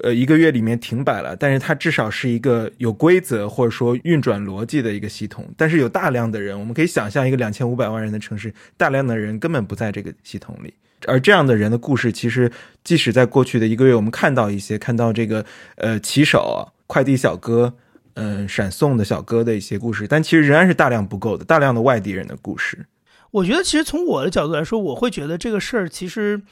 [0.00, 5.48] 呃，一个月里面停摆了，但是它至少是一个有规则或者说运转逻辑的一个系统。
[5.56, 10.74] 但是有大量的人，我们可以想象一个两千五百万人的城市，大量的人根本不在这个系统里。
[11.06, 12.50] 而这样的人的故事，其实
[12.82, 15.44] 即使在过去的一个月，我们看到一些，看到这个
[15.76, 17.74] 呃骑手、快递小哥、
[18.14, 22.86] 嗯闪送的小哥的一些故事，但其实仍然是大量不够的，大量的外地人的故事。
[23.30, 26.42] 我觉得，其实从我的角度来说，我会觉得这个事儿其实。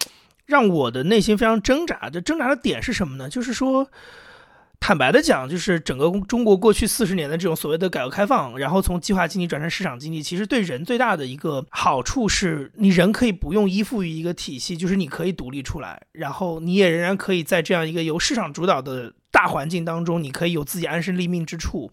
[0.46, 2.10] 让我的内心非常挣扎。
[2.12, 3.30] 这挣扎的点是什么呢？
[3.30, 3.88] 就是说，
[4.86, 21.90] 坦白的讲，就是整个中国过去四十年的这种所谓的改革开放，然后从计划经济转成市场经济，其实对人最大的一个好处是，你人可以不用依附于一个体系，就是你可以独立出来，然后你也仍然可以在这样一个由市场主导的大环境当中，你可以有自己安身立命之处。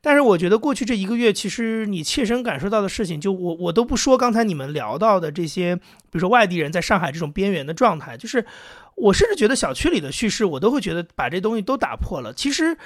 [0.00, 8.44] 但是我觉得过去这一个月，其实你切身感受到的事情，就我我都不说刚才你们聊到的这些，比如说外地人在上海这种边缘的状态，就是
[9.00, 12.32] 我甚至觉得小区里的叙事，我都会觉得把这东西都打破了。
[12.32, 12.76] 其实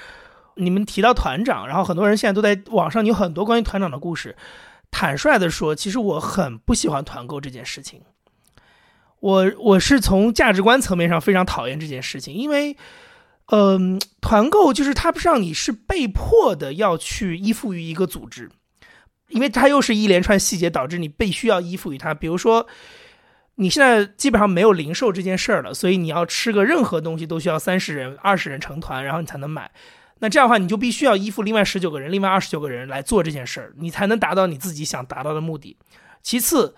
[0.55, 4.35] 你们提到团长，然后很多人现在都在网上有很多关于团长的故事。
[4.91, 8.01] 坦率的说，其实我很不喜欢团购这件事情。
[9.19, 12.77] 我我是从价值观层面上非常讨厌这件事情，因为。
[13.47, 18.49] 嗯，团购就是它不是让你是被迫的要去依附于一个组织，
[19.27, 22.13] 因为它又是一连串细节导致你必须要依附于它。
[22.13, 22.65] 比如说，
[23.55, 29.69] 你现在基本上没有零售这件事儿了，所以你要吃个任何东西都需要三十人、二十人成团，然后你才能买。
[30.19, 35.77] 那这样的话，你就必须要依附另外十九个人、另外二十九个人来做这件事儿，你才能达到你自己想达到的目的。
[36.21, 36.73] 其次，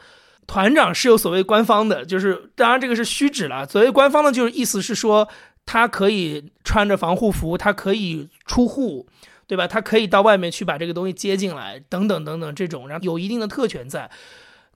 [0.47, 3.65] 团长是有所谓官方的，就是当然这个是虚指了。
[3.65, 5.27] 所谓官方的，就是意思是说
[5.65, 9.07] 他可以穿着防护服，他可以出户，
[9.47, 9.67] 对吧？
[9.67, 14.09] 他可以到外面去把这个东西接进来，等等等等这种，然后有一定的特权在。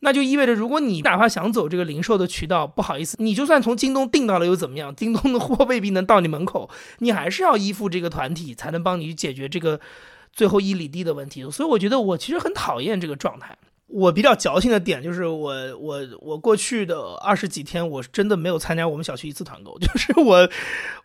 [0.02, 4.96] 那就意味着，如果你哪怕想走这个零售的渠道，不好意思，你就算从京东订到了又怎么样？
[4.96, 6.70] 京东的货未必能到你门口，
[7.00, 9.80] 你还是要依附这个团体，才能帮你解决这个
[10.32, 11.50] 最后一里地的问题。
[11.52, 13.58] 所以我觉得我其实很讨厌这个状态。
[13.88, 19.78] 我比较矫情的点就是，我我我过去的二十几天，我真的没有参加我们小区一次团购。
[19.82, 20.48] 就是我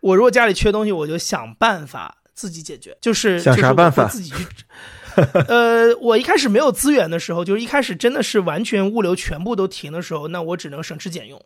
[0.01, 2.95] 我如果家里缺东西，我就想办法自己解决。
[3.01, 4.05] 就是想啥办法？
[4.05, 4.45] 自己去。
[5.47, 11.41] 呃，我一开始没有资源的时候，就是一开始真的是完全物流全部都停的时候，那我只能省吃俭用，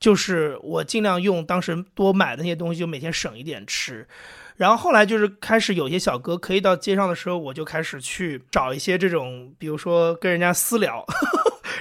[0.00, 4.06] 就是我尽量用当时多买的那些东西，就每天省一点吃。
[4.56, 11.04] 然后后来就是开始有些小哥可以到街上的时候，我就开始去找一些这种，比如说跟人家私聊。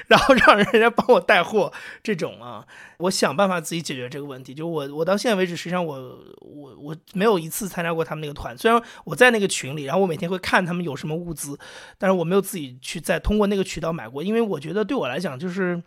[0.07, 1.71] 然后让人家帮我带货，
[2.03, 2.65] 这种啊，
[2.97, 4.53] 我想办法自己解决这个问题。
[4.53, 5.95] 就我，我到现在为止，实际上我，
[6.41, 8.55] 我，我没有一次参加过他们那个团。
[8.57, 11.57] 虽然我在那个群里，然后我每天会看他们有什么物资，
[11.97, 15.81] 但是我没有自己去再通过那个渠道买过，因为我觉得对我来讲就是。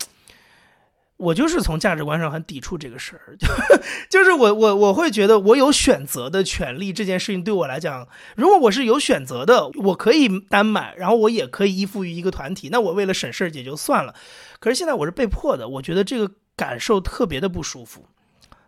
[1.17, 3.47] 我就是从价值观上很抵触这个事儿， 就
[4.09, 14.13] 就是我我我会觉得我有选择的权利，这件事情对我来讲，如果我是有选择的，我可以单买，然后我也可以依附于一个团体，那我为了省事儿也就算了。
[14.59, 18.05] 可是现在我是被迫的，我觉得这个感受特别的不舒服，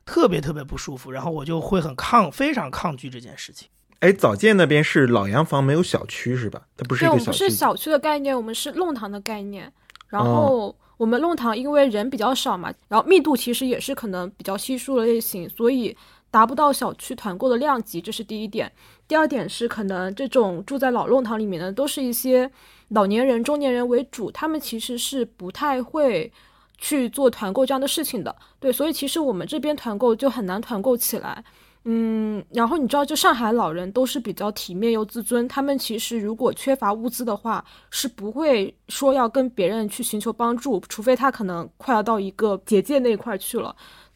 [0.04, 3.70] 特别特别不舒服，然后我就会很抗，非常抗拒这件事情。
[4.00, 6.64] 哎，早建那边是老洋房，没有小区是吧？
[6.76, 7.26] 它不是一个小区。
[7.26, 9.72] 不是小区的概念，我们是弄堂的概念，
[10.08, 10.76] 然后。
[11.00, 15.95] 我们弄堂因为人比较少嘛，然后密度其实也是可能比较稀疏的类型，所以
[16.30, 18.70] 达不到小区团购的量级，这是第一点。
[19.08, 22.52] 第二点是可能这种住在老弄堂里面的都是一些
[22.89, 26.30] 老年人、中年人为主，他们其实是不太会
[26.78, 28.36] 去做团购这样的事情的。
[28.60, 31.41] 对，所以其实我们这边团购就很难团购起来。
[31.86, 43.76] 嗯，然后你知道，就上海老人都是比较体面又自尊，他们其实如果缺乏物资的话，是不会说要跟别人去寻求帮助，除非他可能快要到一个结界那一块去了。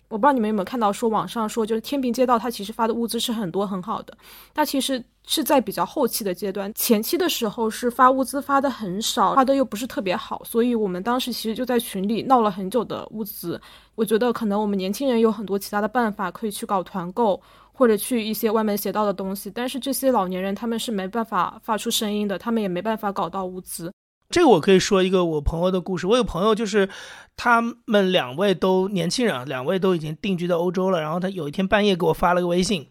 [0.09, 4.16] 我不知道你们有没有看到，说网上说就是天平街道，他其实发的物资是很多很好的，
[4.53, 13.59] 但其实是在比较后期的阶段，前期的时候是发物资发的很少，发的又不是特别好，所以我们当时其实就在群里闹了很久的物资。
[13.95, 17.41] 我觉得可能我们年轻人有很多其他的办法可以去搞团购。
[17.76, 23.91] 或者去一些歪门邪道的东西，但是这些老年人他们是没办法发出声音的，他们也没办法搞到物资。
[24.30, 26.05] 这个我可以说一个我朋友的故事。
[26.05, 26.88] 我有朋友就是
[27.36, 31.01] 他们两位都年轻人，两位都已经定居在欧洲了。
[31.01, 32.88] 然后他有一天半夜给我发了个微信，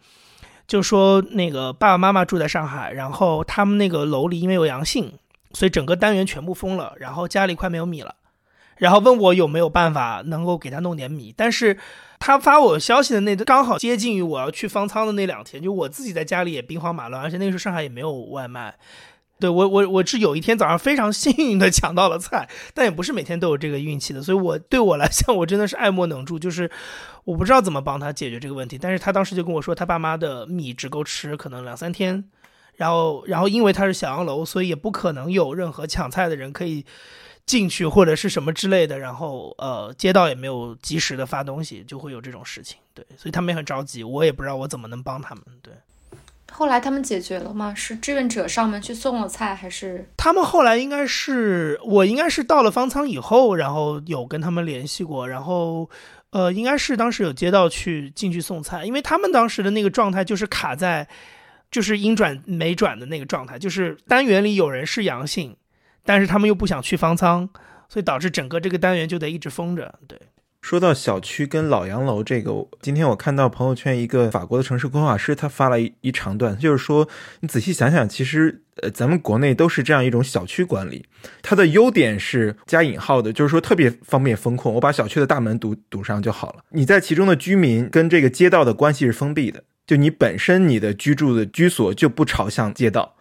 [0.67, 5.13] 就说那个爸爸妈妈住在上海，然后他们那个楼里因为有阳性，
[5.53, 8.15] 所以整个单元全部封了，然后家里快没有米了，
[8.77, 11.79] 然后问我有没有办法能够给他弄点米，但是。
[12.25, 18.73] 他发我消息的那刚好接近于我要去方舱的那两天，就我自己在家里也兵荒马乱，而且那个时候上海也没有外卖。
[19.43, 26.71] 对我，我我是有一天早上非常幸运的抢到了菜，但也不是每天都有这个运气的，所以我对我来讲，我真的是爱莫能助，就是
[27.25, 28.79] 我不知道怎么帮他解决这个问题。
[28.79, 32.25] 但是他当时就跟我说，他爸妈的米只够吃可能两三天，
[32.77, 36.87] 然后然后因为他是小洋楼，所以也不可能有任何抢菜的人可以。
[37.45, 42.79] 进去或者是什么之类的，然后呃，街道也没有及时的发东西，就会有这种事情。
[42.95, 45.43] 对，所以他们也很着急，我也不知道我怎么能帮他们。
[45.61, 45.75] 对，
[46.53, 47.75] 后来他们解决了吗？
[47.75, 55.89] 是志愿者上门去送了菜，还是他们后来应该是我应该是到了方舱以后，然后有跟他们联系过，然后
[56.31, 61.09] 呃，应该是当时有街道去进去送菜，因为他们当时的那个状态就是卡在
[61.71, 65.57] 就是阴转没转的那个状态，就是单元里有人是阳性。
[66.05, 67.49] 但是他们又不想去方舱，
[67.89, 69.95] 所以导致整个这个单元就得一直封着。
[70.09, 70.19] 对，
[70.63, 77.09] 说到小区跟老洋楼这个，今天我看到朋友圈一个法国的城市规划师，他发了一一长段，就是说
[77.41, 81.05] 你仔细想想，其实呃咱们国内都是这样一种小区管理，
[81.43, 86.61] 它的优点是加引号的，就是说特别方便风控，我把小区的大门堵堵上就好了。
[86.71, 93.17] 你在其中的居民跟这个街道的关系是封闭的，就你本身你的居住的居所就不朝向街道。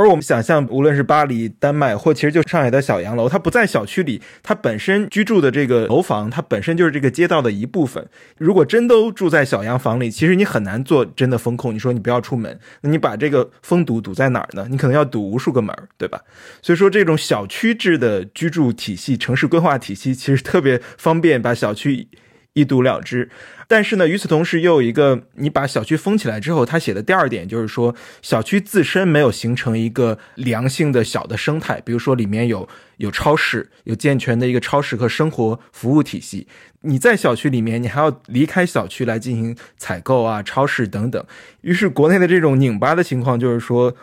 [0.00, 8.08] 而我们想象，无论是巴黎、丹麦，或其实就上海的小洋楼，它不在小区里，它本身居住的这个楼房，它本身就是这个街道的一部分。
[8.38, 11.74] 如果真都住在小洋房里，其实你很难做真的风控。
[11.74, 14.66] 你说你不要出门，那你把这个封堵堵在哪儿呢？
[14.70, 16.18] 你可能要堵无数个门，对吧？
[16.62, 22.08] 所以说，这种小区制的居住体系、城市规划体系，其实特别方便把小区
[22.60, 23.28] 一堵了之。
[23.66, 36.48] 但是呢，与此同时又有一个，你把小区封起来之后，他写的第二点就是说，小区自身没有形成一个良性的小的生态，比如说里面有有超市，有健全的一个超市和生活服务体系。
[36.80, 41.24] 你在小区里面，你还要离开小区来进行采购啊、超市等等。
[41.60, 43.94] 于是国内的这种拧巴的情况就是说，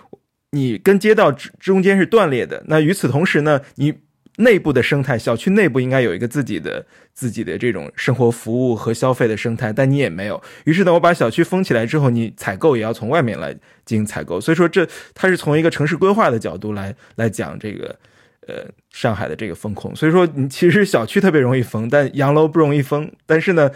[0.52, 2.64] 你跟街道之中间是断裂的。
[2.68, 3.94] 那与此同时呢，你。
[4.38, 10.42] 内部的生态，小区内部应该有一个自己的自己的这种生活服务和消费的生态，但你也没有。
[10.66, 13.52] 于是呢，我把小区封起来之后，你采购也要从外面来
[13.86, 14.40] 进行采购。
[14.40, 17.96] 所以说，这它是从一个城市规划的角度来来讲这个，
[18.48, 19.96] 呃，上海的这个风控。
[19.96, 23.12] 所以说，你其实小区特别容易封，但洋楼不容易封。
[23.26, 23.72] 但是呢，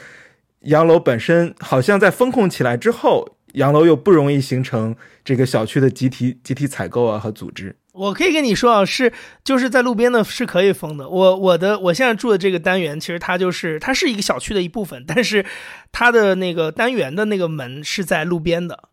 [0.61, 4.95] 洋楼本身好像在风控起来之后，洋楼又不容易形成
[5.25, 7.75] 这个小区的集体集体采购啊和组织。
[7.93, 9.11] 我可以跟你说啊，是
[9.43, 11.09] 就是在路边的是可以封的。
[11.09, 15.45] 我我的我现在住的这个单元，其实它就是它是一个小区的一部分，但是
[15.91, 18.85] 它的那个单元的那个门是在路边的，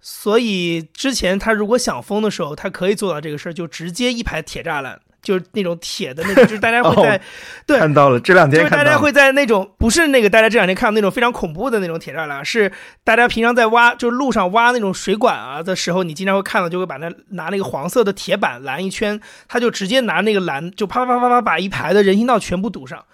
[0.00, 5.00] 所以之前他如果想封的时候，他可以做到这个事儿，就直接一排铁栅栏。
[5.22, 7.20] 就是那种铁的那种，就是大家会在，
[7.66, 12.72] 对，看到了这两天，就是大家会在那种不是那个大家这两天看到那种非常恐怖的那种铁栅栏，是
[13.04, 23.04] 大家平常在挖，就是路上挖那种水管啊的时候，你经常会看到，就会把那拿那个黄色的铁板拦一圈，他就直接拿那个拦，就啪啪啪啪把一排的人行道全部堵上。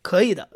[0.00, 0.48] 可以的，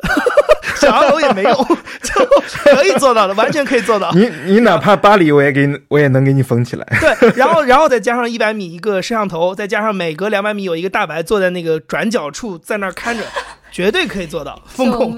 [0.83, 1.53] 小洋楼也没用，
[2.03, 4.11] 就可以做到的，完全可以做到。
[4.13, 6.85] 你你哪怕巴黎，我也给你，我也能给你封起来。
[6.99, 13.23] 对，然后然后再加上一百米一个摄像头，再加上每隔两百米有一个大白坐在那个转角处，在那儿看着，
[13.71, 15.15] 绝对可以做到风控。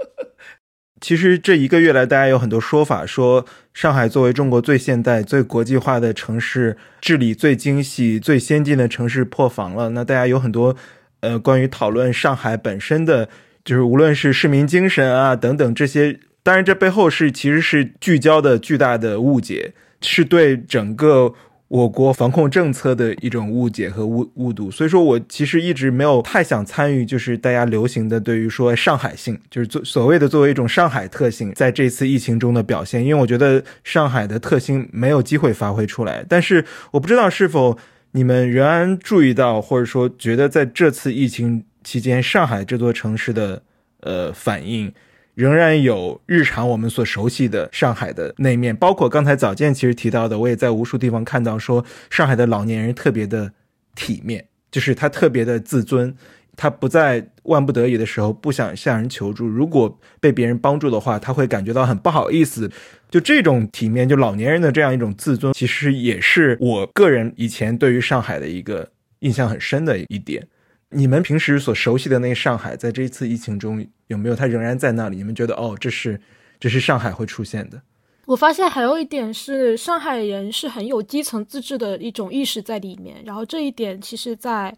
[1.00, 9.88] 其实这一个月来，大家有很多说法，说上海作为中国最现代、最国际化的城市，治理最精细、最先进的城市破防了。
[9.90, 10.76] 那大家有很多。
[11.22, 13.28] 呃，关于讨论上海本身的，
[13.64, 21.32] 就是无论是市民精神啊等等这些，当然这背后是其实是聚焦的巨大的误解，是对整个
[21.68, 24.70] 我国防控政策的一种误解和误误读。
[24.70, 36.24] 所以说我其实一直没有太想参与，就是大家流行的对于说上海性，就是作所谓的作为一种上海特性，在这次疫情中的表现，因为我觉得上海的特性没有机会发挥出来。
[36.28, 37.78] 但是我不知道是否。
[38.14, 43.62] 你们仍然注意到，或者说觉得在这次疫情期间，上海这座城市的
[44.00, 44.92] 呃反应
[45.34, 53.52] 仍然有日常我们所熟悉的上海的那面，包括刚才早见其实提到的，我也在无数地方看到说，上海的老年人特别的
[53.94, 56.16] 体面，就是他特别的自尊。
[56.54, 62.70] 他不在万不得已的时候不想向人求助，如果被别人帮助的话，他会感觉到很不好意思。
[63.10, 68.86] 就这种体面，就老年人的这样一种自尊，其实也是我个人以前对于上海的一个
[69.20, 70.46] 印象很深的一点。
[70.92, 74.36] 你们平时所熟悉的那个上海，在这一次疫情中有没有？
[74.36, 75.16] 他仍然在那里？
[75.16, 76.20] 你们觉得哦，这是
[76.60, 77.80] 这是上海会出现的？
[78.26, 84.76] 我发现还有一点是，上海人是很有基层自治的一种意识在里面，然后这一点其实，在。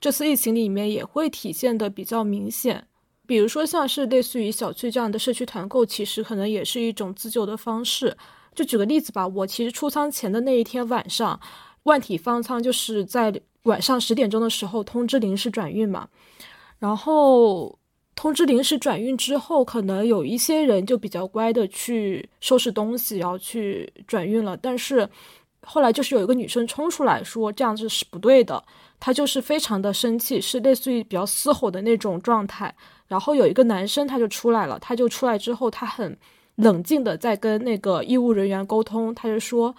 [0.00, 2.84] 这次疫情里面也会体现的比较明显，
[3.26, 8.14] 比如说像是类似于小区这样的社区团购，其实可能也是一种自救的方式。
[8.54, 11.40] 就举个例子吧，我其实出仓前的那一天晚上，
[11.84, 13.32] 万体方舱就是在
[13.64, 16.08] 晚上十点钟的时候通知临时转运嘛，
[16.78, 17.78] 然后
[18.14, 25.08] 通知临时转运之后，可能有一些人就比较乖的去收拾东西，然后去转运了，但是
[25.62, 28.62] 后来就是有一个女生冲出来说这样子是不对的。
[29.00, 32.74] 她就是非常的生气，是类似于比较嘶吼的那种状态。
[33.06, 36.16] 然后有一个男生他就出来了，他就出来之后，他很
[36.54, 39.74] 冷静的在跟那个医务人员沟通，他就说，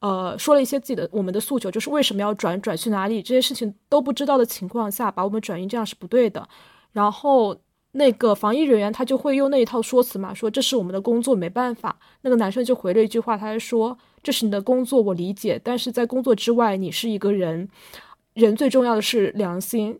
[0.00, 6.48] 呃，说了一些自己的我们的诉求，就是为什么要转转去哪里这些事情都不知道的情况下把我们转运，这样是不对的。
[6.92, 7.56] 然后
[7.92, 11.98] 那个防疫人员他就会用那一套说辞嘛，说这是我们的工作，没办法。
[12.22, 17.68] 那个男生就回了一句话，他就说这是你的工作，我理解，但是在工作之外，你是一个人。
[18.34, 19.98] 人最重要的是良心，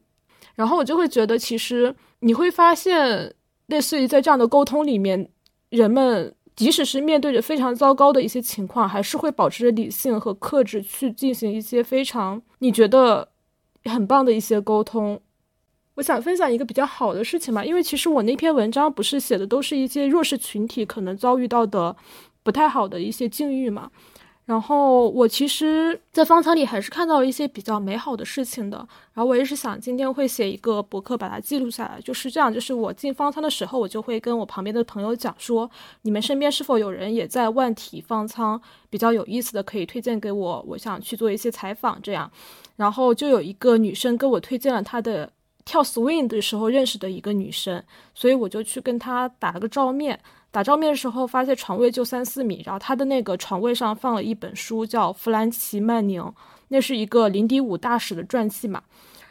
[0.55, 3.35] 然后我就会觉得，其实你会发现，
[3.67, 5.29] 类似于在这样的沟通里面，
[5.69, 13.27] 人们即使是面对着非常糟糕的一些情况，还是会保持着理性和克制去进行一些非常你觉得
[13.85, 15.19] 很棒的一些沟通。
[15.95, 21.97] 我想分享一个比较好的事情嘛，因为其实我那篇文章不是写的都是一些弱势群体可能遭遇到的
[22.43, 23.91] 不太好的一些境遇嘛。
[24.51, 28.79] 然后我其实，在方舱里还是看到一些比较美好的事情的。
[29.15, 32.01] 然后我也是想今天会写一个博客，把它记录下来。
[32.01, 35.71] 就是这样，就是我进方舱的时候，我就会跟我旁边的朋友讲说，
[36.03, 38.61] 你们身边是否有人也在万体方舱，
[38.91, 42.29] 比较有意思的可以推荐给我，我想去做一些采访这样。
[42.75, 45.31] 然后就有一个女生跟我推荐了她的
[45.65, 47.81] 跳 swing 的时候认识的一个女生，
[48.17, 50.19] 所以我就去跟她打了个照面。
[50.51, 56.21] 打照面的时候，发现床位就三四米，然后他的那个床位上放了一本书，叫《弗兰奇曼宁》，
[56.69, 58.83] 那是一个林迪武大使的传记嘛。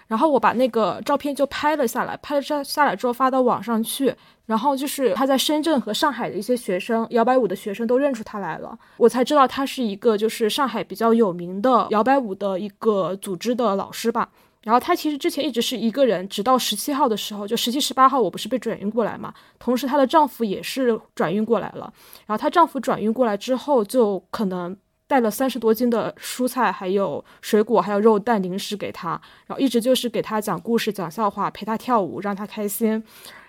[0.08, 4.12] 然后我把那个照片就拍了下来，拍了下下来之后发到网上去，
[4.48, 14.28] 然后就是他在深圳和上海的一些学生，摇摆舞的学生都认出他来了，我才知道他是一个就是上海比较有名的摇摆舞的一个组织的老师吧。
[14.62, 19.34] 然后她其实之前一直是一个人，直到十七号的时候，就十七、十八号，我不是被转运过来嘛。
[19.58, 21.92] 同时，她的丈夫也是转运过来了。
[22.26, 24.76] 然后她丈夫转运过来之后，就可能
[25.08, 29.12] 带了三十多斤的蔬菜、还有水果、还有肉蛋、零食给她，
[29.48, 33.02] 然后一直就是给她讲故事、讲笑话，陪她跳舞，让她开心。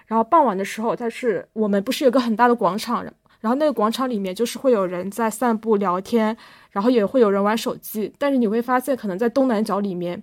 [0.06, 3.04] 然后傍晚的时候，但是我们不是有个很大的广场，
[3.40, 6.36] 然后那个广场里面就是会有人在散步聊天，
[6.70, 8.12] 然后也会有人玩手机。
[8.16, 10.22] 但是你会发现，可能在东南角里面。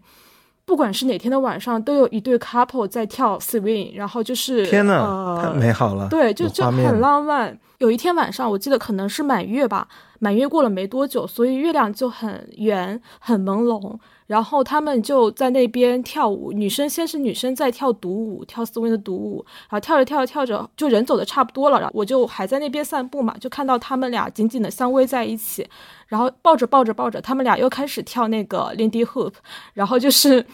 [0.67, 7.57] 不管是哪天的晚上，都有一对 couple 在跳 swing，然后就是天呐，太美好了，对，就就很浪漫。
[7.77, 9.87] 有一天晚上，我记得可能是满月吧，
[10.19, 13.97] 满月过了没多久，所以月亮就很圆，很朦胧。
[14.25, 25.65] 然后他们就在那边跳舞，女生先是女生在跳独舞，跳 swing 的独舞，然后跳着跳着跳着，就人走的差不多了，然后我就还在那边散步嘛，就看到他们俩紧紧的相偎在一起，
[26.07, 29.33] 然后抱着抱着抱着，他们俩又开始跳那个 Lindy Hoop
[29.73, 30.45] 然后就是，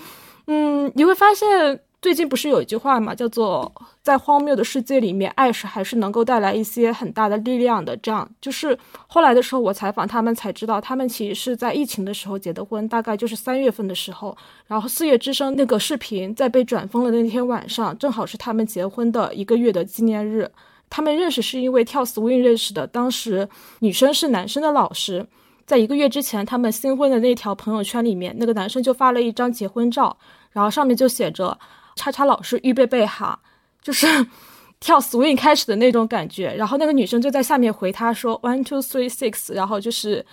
[0.48, 1.80] 嗯，你会发现。
[2.04, 3.72] 最近不是有一句话嘛，叫做
[4.02, 7.96] 在荒谬的世界里面，爱是还是能够带来一些很大的力量的。
[7.96, 8.78] 这样就是
[9.08, 14.36] 后来的时候，我采访他们才知道，他们其实是在疫情的时候结的婚，大概就是三月份的时候。
[14.68, 20.52] 然后四月之声那个视频在被转封的那天晚上，正好是他们结婚的一个月的纪念日。
[20.90, 23.48] 他们认识是因为跳 swing 认识的，当时
[23.80, 25.26] 女生是男生的老师。
[25.66, 30.18] 在一个月之前，他们新婚的那条朋友圈里面，那个男生就发了一张结婚照，
[30.52, 31.58] 然后上面就写着。
[31.96, 33.40] 叉叉老师预备备哈，
[33.80, 34.08] 就是
[34.82, 40.26] 跳 swing 开始的那种感觉，然后那个女生就在下面回他说 one two three six，然后就是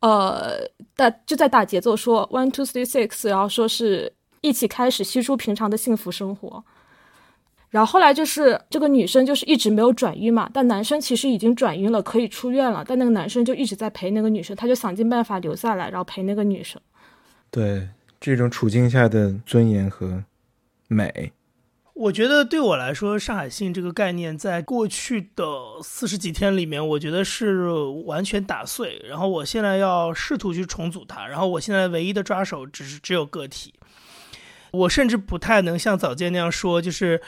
[0.00, 4.10] 呃打就在打节奏说 one two three six，然后说是
[4.40, 6.64] 一起开始稀疏平常的幸福生活。
[7.72, 16.80] 然后后来就是这个女生就是一直没有转运嘛，但男生其实已经转运了，可以出院了，但那个男生就一直在陪那个女生，他就想尽办法留下来，然后陪那个女生。
[17.50, 17.88] 对
[18.20, 20.22] 这种处境下的尊严和。
[20.88, 21.32] 美，
[21.94, 25.46] 我觉得对我来说，上海信这个概念，在过去的
[25.82, 27.70] 四十几天里面，我觉得是
[28.04, 29.00] 完全打碎。
[29.08, 31.26] 然后我现在要试图去重组它。
[31.26, 33.72] 然后我现在唯一的抓手只是只有个体。
[34.70, 37.22] 我甚至不太能像早见那样说，就是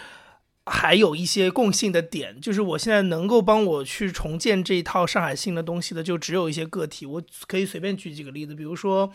[0.66, 2.40] 还有一些共性的点。
[2.40, 7.06] 就是我现在能够帮我去重建这一套上海性的东西的，就只有一些个体。
[7.06, 9.12] 我可以随便举几个例子，比如说。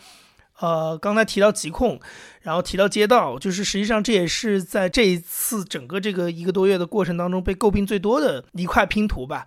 [0.58, 1.98] 呃，刚才提到疾控，
[2.42, 9.46] 然后提到街道，就是实际上这也是在这一次整个这个一个多月的过程当中被诟病最多的一块拼图吧，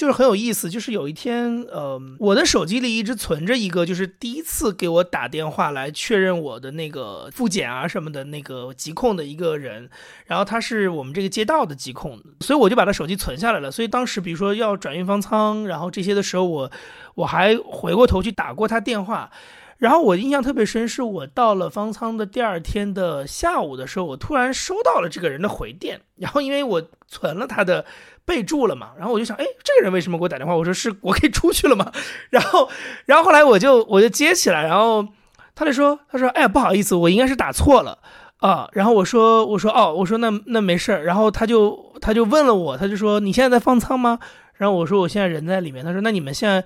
[0.00, 0.70] 就是很有意思。
[0.70, 9.90] 就是有一天，呃，我的手机里一直存着一个，就是第一次给我打电话来确认我的那个复检啊什么的那个疾控的一个人，
[10.24, 13.70] 然后他是我们这个街道的疾控，所以我就把他手机存下来了。
[13.70, 16.72] 所以当时比如说要转运方舱，然后这些的时候，我
[17.16, 19.30] 我还回过头去打过他电话。
[19.76, 26.02] 然后我印象特别深，是我到了方舱的第二天的下午的时候，我突然收到了这个人的回电。
[26.16, 27.86] 然后因为我存了他的
[28.24, 30.54] 备注了嘛，然后我就想，哎，这个人为什么给我打电话？
[30.54, 31.90] 我说是我可以出去了吗？
[32.30, 32.68] 然后，
[33.06, 35.06] 然后后来我就我就接起来，然后
[35.54, 37.98] 他就说，他说，哎，不好意思，我应该是打错了
[38.38, 38.68] 啊。
[38.72, 40.92] 然后我说，我说，哦，我说那那没事。
[41.04, 44.18] 然后他就他就问了我，他就说你现在在放舱吗？
[44.54, 45.84] 然后我说我现在人在里面。
[45.84, 46.64] 他说那你们现在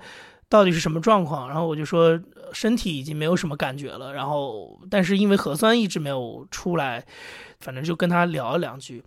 [0.49, 1.47] 到底是什么状况？
[1.47, 2.19] 然后我就说。
[2.53, 7.03] 身体已经没有什么感觉了，然后但是因为核酸一直没有出来，
[7.59, 9.03] 反正就跟他聊了两句，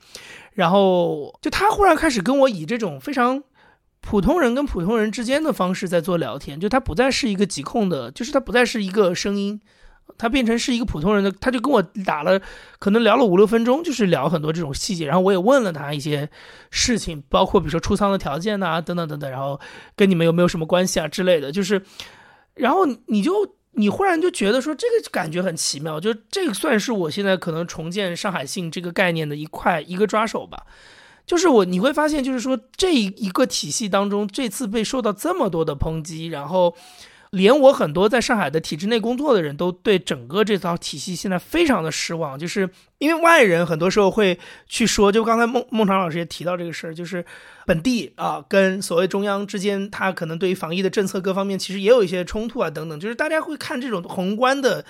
[0.59, 3.40] 然后就他忽然开始跟我以这种非常
[4.01, 9.60] 普通人跟普通人之间的方式在做聊天，就他不再是一个疾控的，就是他不再是一个声音，
[10.18, 12.40] 他变成是一个普通人的，他就跟我打了，
[12.80, 16.28] 可能聊了五六分钟，就是聊很多这种细节，然后我也问了他一些
[16.72, 19.60] 事情，包括比如说出舱的条件呐，等等等等，然后
[19.94, 21.80] 跟你们有没有什么关系啊之类的，就是。
[22.55, 23.32] 然后你就
[23.73, 30.66] 你忽然就觉得说这个感觉很奇妙，就这个算是我现在可能重建上海信这个概念的一块一个抓手吧。
[31.27, 36.74] 就是我你会发现，就是说这一个体系当中，这次被受到这么多的抨击，然后
[37.30, 42.68] 连我很多在上海的体制内工作的人都对整个这套体系现在非常的失望，就是
[42.98, 47.24] 因为外人很多时候会去说，就刚才孟孟尝老师也提到这个事儿，就是
[47.66, 54.84] 本地啊跟所谓中央之间，他可能对于防疫的政策各方面其实也有一些冲突啊等等，就是大家会看这种宏观的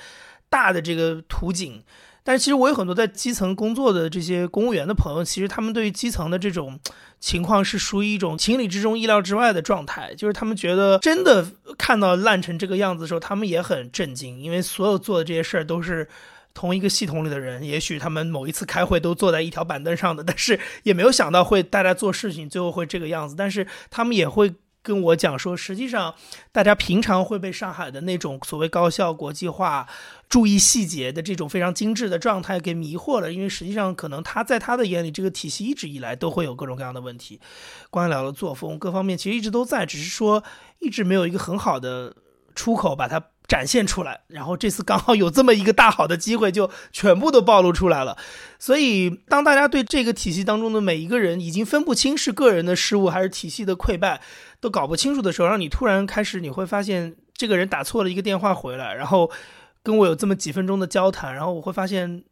[0.48, 1.82] 大的这个图景。
[2.28, 6.78] 但是其实我有很多在基层工作的这些公务员的朋友，其实他们对于基层的这种
[7.18, 11.46] 情况是属于一种情理之中、意料之外的状态，就是他们觉得真的
[11.78, 16.06] 看到烂成这个样子的时候，他们也很震惊，因为所有做的这些事儿都是
[16.52, 24.54] 同一个系统里的人，也许他们某一次开会都坐在一条板凳上的，但是也没有想到会大家做事情最后会这个样子，但是他们也会。
[24.80, 26.14] 跟我讲说，实际上
[26.50, 29.86] 大家平常会被上海的那种所谓高效国际化、
[30.28, 37.40] 注意细节的这种非常精致的状态给迷惑了，因为实际上可能他在他的眼里，这个体系一直以来都会有各种各样的问题，
[37.90, 40.44] 官僚的作风各方面其实一直都在，只是说
[40.80, 42.14] 一直没有一个很好的
[42.54, 43.22] 出口把它。
[43.48, 48.18] 展现出来，然后这次刚好有这么一个大好的机会，就全部都暴露出来了。
[48.58, 54.20] 所以，当大家对这个体系当中的每一个人已经分不清是个人的失误还是体系的溃败，
[54.60, 59.30] 都搞不清楚的时候，让你突然开始，你会发现这个人打错了一个电话回来，然后
[59.88, 62.22] 跟我有这么几分钟的交谈，然后我会发现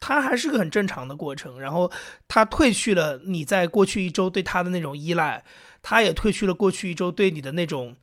[0.00, 1.92] 他还是个很正常的过程，然后
[2.26, 5.44] 他褪去了你在过去一周对他的那种依赖，
[5.82, 7.96] 他也褪去了过去一周对你的那种。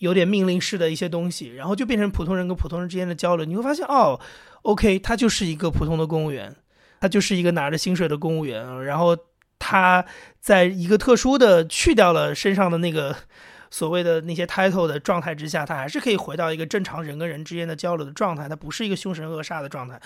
[0.00, 3.44] 有点命令式的一些东西，然后就变成普通人跟普通人之间的交流。
[3.44, 4.20] 你会发现，哦
[4.62, 6.54] ，OK，他就是一个普通的公务员，
[7.00, 8.84] 他就是一个拿着薪水的公务员。
[8.84, 9.16] 然后
[9.58, 10.04] 他
[10.40, 13.16] 在一个特殊的去掉了身上的那个
[13.70, 18.48] 所谓的那些 title 的状态之下，他还是可以回到一个正常人跟人之间的交流的状态。
[18.48, 20.00] 他不是一个凶神恶煞的状态。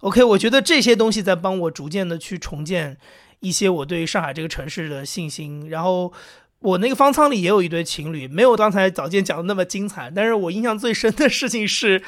[0.00, 2.96] OK，我觉得这些东西在帮我逐渐的去重建
[3.40, 5.68] 一些我对上海这个城市的信心。
[5.70, 6.12] 然后。
[6.60, 10.10] 我那个方舱里也有一对情侣，没有刚才早间讲的那么精彩。
[10.10, 12.02] 但是我印象最深的事情是，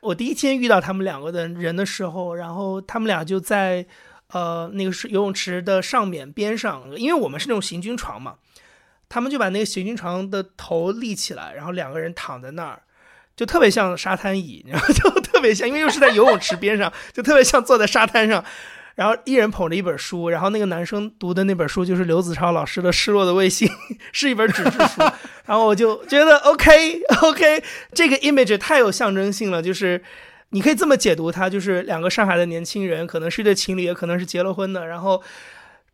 [0.00, 3.84] 我第一天遇到他们两个的人的时候，然后他们俩就在，
[4.28, 8.36] 呃，那个是游泳池的上面边上，因为我们是那种行军床嘛，
[9.12, 12.80] 他们就把那个行军床的头立起来，然后两个人躺在那儿，
[13.36, 18.42] 就特别像沙滩椅， 然后就特别像，因为又是在游泳池边上， 就特别像坐在沙滩上。
[18.94, 23.68] 然后一人捧着一本书，然后那个男生读的那本书就是刘子超老师的《失落的卫星》，
[24.12, 25.02] 是一本纸质书。
[25.44, 27.62] 然后我就觉得 OK OK，
[27.92, 30.02] 这个 image 太有象征性了，就是
[30.50, 34.86] 你可以这么解读它，就是两个上海的年轻人，可能是一对情侣，也可能是结了婚的。
[34.86, 35.22] 然后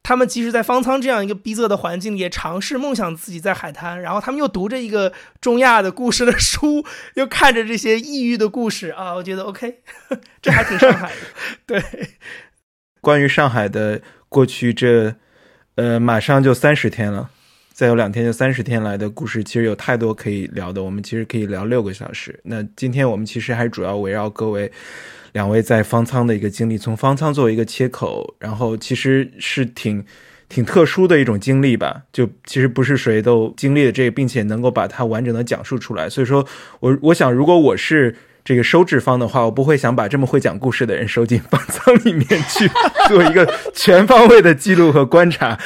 [0.09, 4.01] 他们即使在方舱这样一个逼仄的环境，也尝试梦想自己在海滩。
[4.01, 6.83] 然后他们又读着一个中亚的故事的书，
[7.17, 9.83] 又看着这些异域的故事啊，我觉得 OK，
[10.41, 11.17] 这还挺上海的，
[11.67, 11.83] 对。
[13.03, 15.17] 关于上海的过去这，
[15.75, 17.29] 呃，马上就三十天了，
[17.79, 20.83] 再有两天就三十天来的故事，其实有太多可以聊的。
[20.83, 22.37] 我们其实可以聊六个小时。
[22.43, 24.69] 那今天我们其实还主要围绕各位
[25.31, 30.05] 两位在方舱的一个经历，从方舱作为一个切口，然后其实是挺
[30.49, 32.03] 挺特殊的一种经历吧。
[32.13, 36.11] 就其实不是谁都经历了这个，并且能够把它完整的讲述出来。
[36.11, 36.45] 所以说
[36.81, 38.17] 我我想，如果我是。
[38.45, 42.67] 这个收治方的话，我不会想把这么会讲故事的人收进方舱里面去
[43.07, 45.59] 做一个全方位的记录和观察。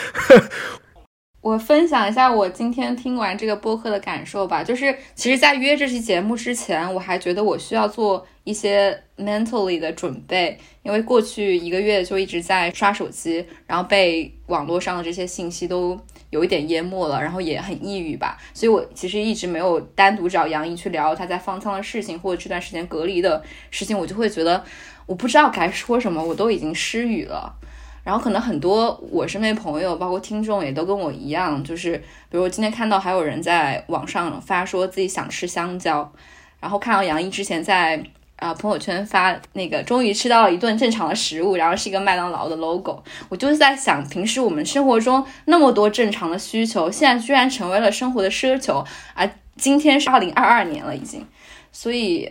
[1.42, 4.62] 我分享一下我今天听完这个播客的感受吧。
[4.62, 15.98] 就是，其实，在约这期节目之前，我还觉得我需要做一些 mentally 的准备，因为过去一个月就一直在刷手机，然后被网络上的这些信息都。
[16.30, 24.64] 有一点淹没了，然后也很抑郁吧，所以我其实一直没有单独找杨怡去聊他在方舱的事情，或者这段时间隔离的事情，我就会觉得
[25.04, 27.54] 我不知道该说什么，我都已经失语了。
[28.04, 31.96] 然后可能很多我身边朋友，包括听众也都跟我一样，就是
[32.30, 36.12] 比如我今天看到还有人在网上发说自己想吃香蕉，
[36.60, 38.02] 然后看到杨毅之前在。
[38.36, 38.52] 啊！
[38.54, 43.00] 朋友圈发那个，终于吃到了一顿正常的食物，然后是一个麦当劳的 logo。
[43.28, 48.84] 我就是在想，平时我们生活中那么多正常的需求，现在居然成为了生活的奢求。
[49.14, 51.24] 而今天是二零二二年了，已经，
[51.70, 52.28] 所以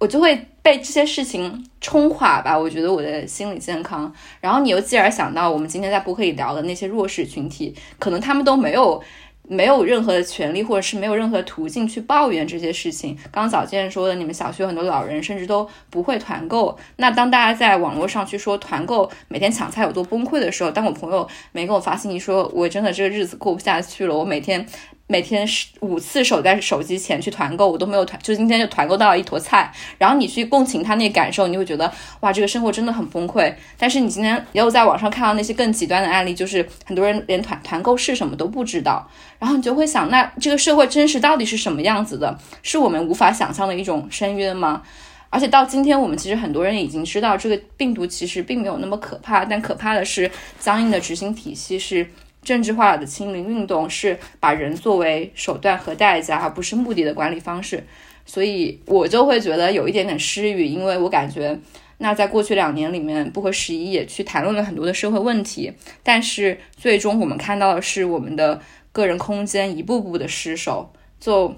[0.00, 2.58] 我就会被这些事情冲垮吧。
[2.58, 9.02] 我觉得我的心理健康，然后你又继而想到我们今天在播客里聊的那些弱势群体，可能他们都没有。
[9.48, 13.18] 没有任何的权利，或者是没有任何途径去抱怨这些事情。
[13.30, 16.78] 刚早见说的，你们小区有很多老人，甚至都不会团购。
[16.96, 24.64] 那当大家在网络上去说团购每天抢菜有多崩溃的时候，当我朋友没给我发信息说，我真的这个日子过不下去了，我每天
[25.08, 25.46] 每天
[25.80, 29.70] 五次守在手机前去团购，我都没有团，就今天就团购到了一坨菜。
[29.98, 33.52] 然后你去共情他那个感受，你会觉得哇，这个生活真的很崩溃。
[33.76, 39.06] 但是你今天也有在网上看到那些更极端的案例，就是很多人连团团购是什么都不知道。
[39.38, 42.38] 然后你就会想，那这个社会真实到底是什么样子的？
[42.62, 44.82] 是我们无法想象的一种深渊吗？
[45.28, 52.06] 而且到今天，我们其实很多人已经知道，这个病毒其实并没有那么可怕，但可怕的是僵硬的执行体系是。
[52.42, 57.84] 政治化的清零运动是把人作为手段和代价，而不是目的的管理方式，
[58.26, 61.58] 所以我就会觉得有一点点失语，因为我感觉，
[61.98, 68.60] 那在过去两年里面，不合时宜也去谈论了很多的社会问题，但是最终我们看到的是我们的
[68.90, 71.56] 个人空间一步步的失守，就。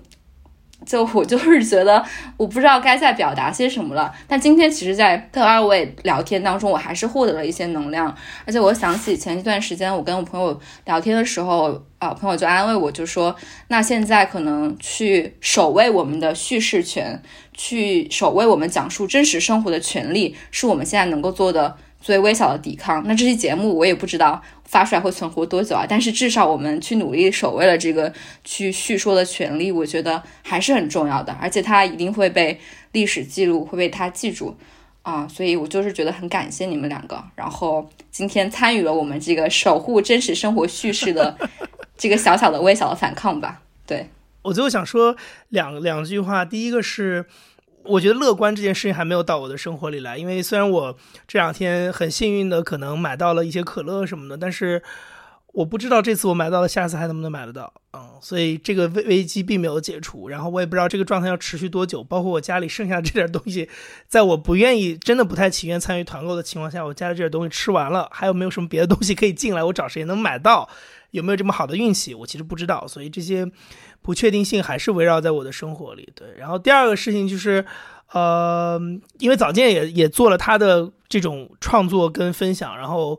[0.85, 2.05] 就我就是觉得，
[2.37, 4.13] 我不知道该在表达些什么了。
[4.29, 8.15] 但今天其实，在跟二位聊天当中，我还是获得了一些能量。
[8.47, 13.35] 而且我想起前一段时间，我跟我朋友聊天的时候，啊，朋友就安慰我，就说
[13.69, 25.87] ：“那现在可能去守卫我们的叙事权，去守卫我们讲述真实生活的权利，是我们现在能够做的。”最微小的抵抗，那这期节目我也不知道发出来会存活多久啊。
[25.89, 28.13] 但是至少我们去努力守卫了这个
[28.43, 32.59] 去叙说的权利，我觉得还是很重要的，而且它一定会被
[32.93, 34.57] 历史记录，会被他记住
[35.03, 35.29] 啊。
[35.29, 41.37] 所以我就是觉得很感谢你们两个，然后今天参与了我们这个守护真实生活叙事的
[41.97, 43.63] 这个小小的微小的反抗吧。
[43.87, 44.09] 对
[44.43, 45.17] 我最后想说
[45.49, 47.27] 两两句话，第一个是。
[47.85, 50.97] 我觉得乐观这件事情还没有到我的生活里来，因为虽然我
[51.29, 54.83] 这两天很幸运的可能买到了一些可乐什么的，但是
[55.53, 63.69] 我不知道这次我买到了，下次还能不能买得到，嗯，所以这个危危机并没有解除，然后我也不知道这个状态要持续多久，包括我家里剩下这点东西，
[64.09, 69.63] 在我不愿意、真的不太情愿参与团购的情况下，我家里这点东西吃完了，还有没有什么别的东西可以进来？
[69.63, 70.69] 我找谁能买到？
[71.11, 72.13] 有没有这么好的运气？
[72.13, 73.49] 我其实不知道，所以这些。
[74.05, 76.29] 不确定性还是围绕在我的生活里，对。
[76.39, 77.65] 然后第二个事情就是，
[78.13, 78.79] 呃，
[79.19, 83.19] 因为早见也也做了他的这种创作跟分享，然后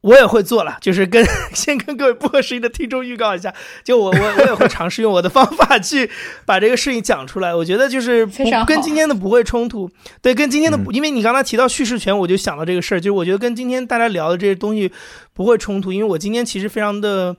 [0.00, 1.22] 我也会做了， 就是跟
[1.52, 6.10] 先跟各位不合时宜的听众预告一下，就我我我也会尝试用我的方法去
[6.46, 7.54] 把这个事情讲出来。
[7.54, 9.90] 我觉得就是不跟今天的不会冲突，
[10.22, 14.90] 对，跟今天的，因为你刚才提到叙事权，我就想到这个事儿，就是我觉得跟今天大家聊的这些东西
[15.34, 17.36] 不会冲突，因为我今天其实非常的。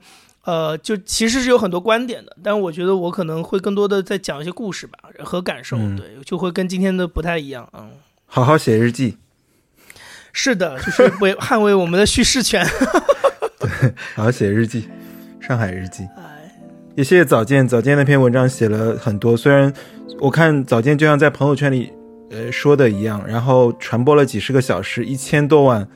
[0.48, 7.90] 呃，就其实是有很多观点的，但我觉得我可能会更多的在讲一些故事吧和感受，对，就会跟今天的不太一样，嗯。
[8.24, 9.18] 好好写日记，
[10.32, 12.66] 是的，就是为 捍卫我们的叙事权。
[13.60, 13.68] 对，
[14.14, 14.88] 好好写日记，
[15.38, 16.08] 上海日记。
[16.96, 19.70] 也谢谢早见，早见那篇文章写了很多，虽然
[20.18, 21.92] 我看早见就像在朋友圈里
[22.30, 25.86] 呃说的一样，然后传播了几十个小时，一千多万。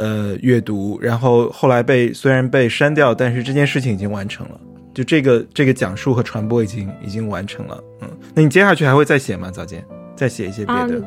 [0.00, 4.58] 呃，阅读，然后后来被虽然被删掉，但是这件事情已经完成了。
[4.94, 7.84] 就这个这个讲述和传播已经已经完成了。
[8.00, 9.50] 嗯，那你接下去还会再写吗？
[9.50, 9.84] 早间
[10.16, 11.02] 再写一些别的？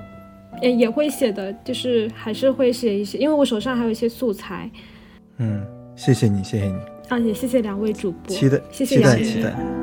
[0.62, 4.70] 也也会写的，就是还是会写一些，因为我手上还有一些素材。
[5.40, 5.66] 嗯，
[5.96, 6.76] 谢谢你，谢谢你。
[7.10, 8.36] 啊，也谢谢两位主播。
[8.36, 9.83] 期待，谢谢期待，期待。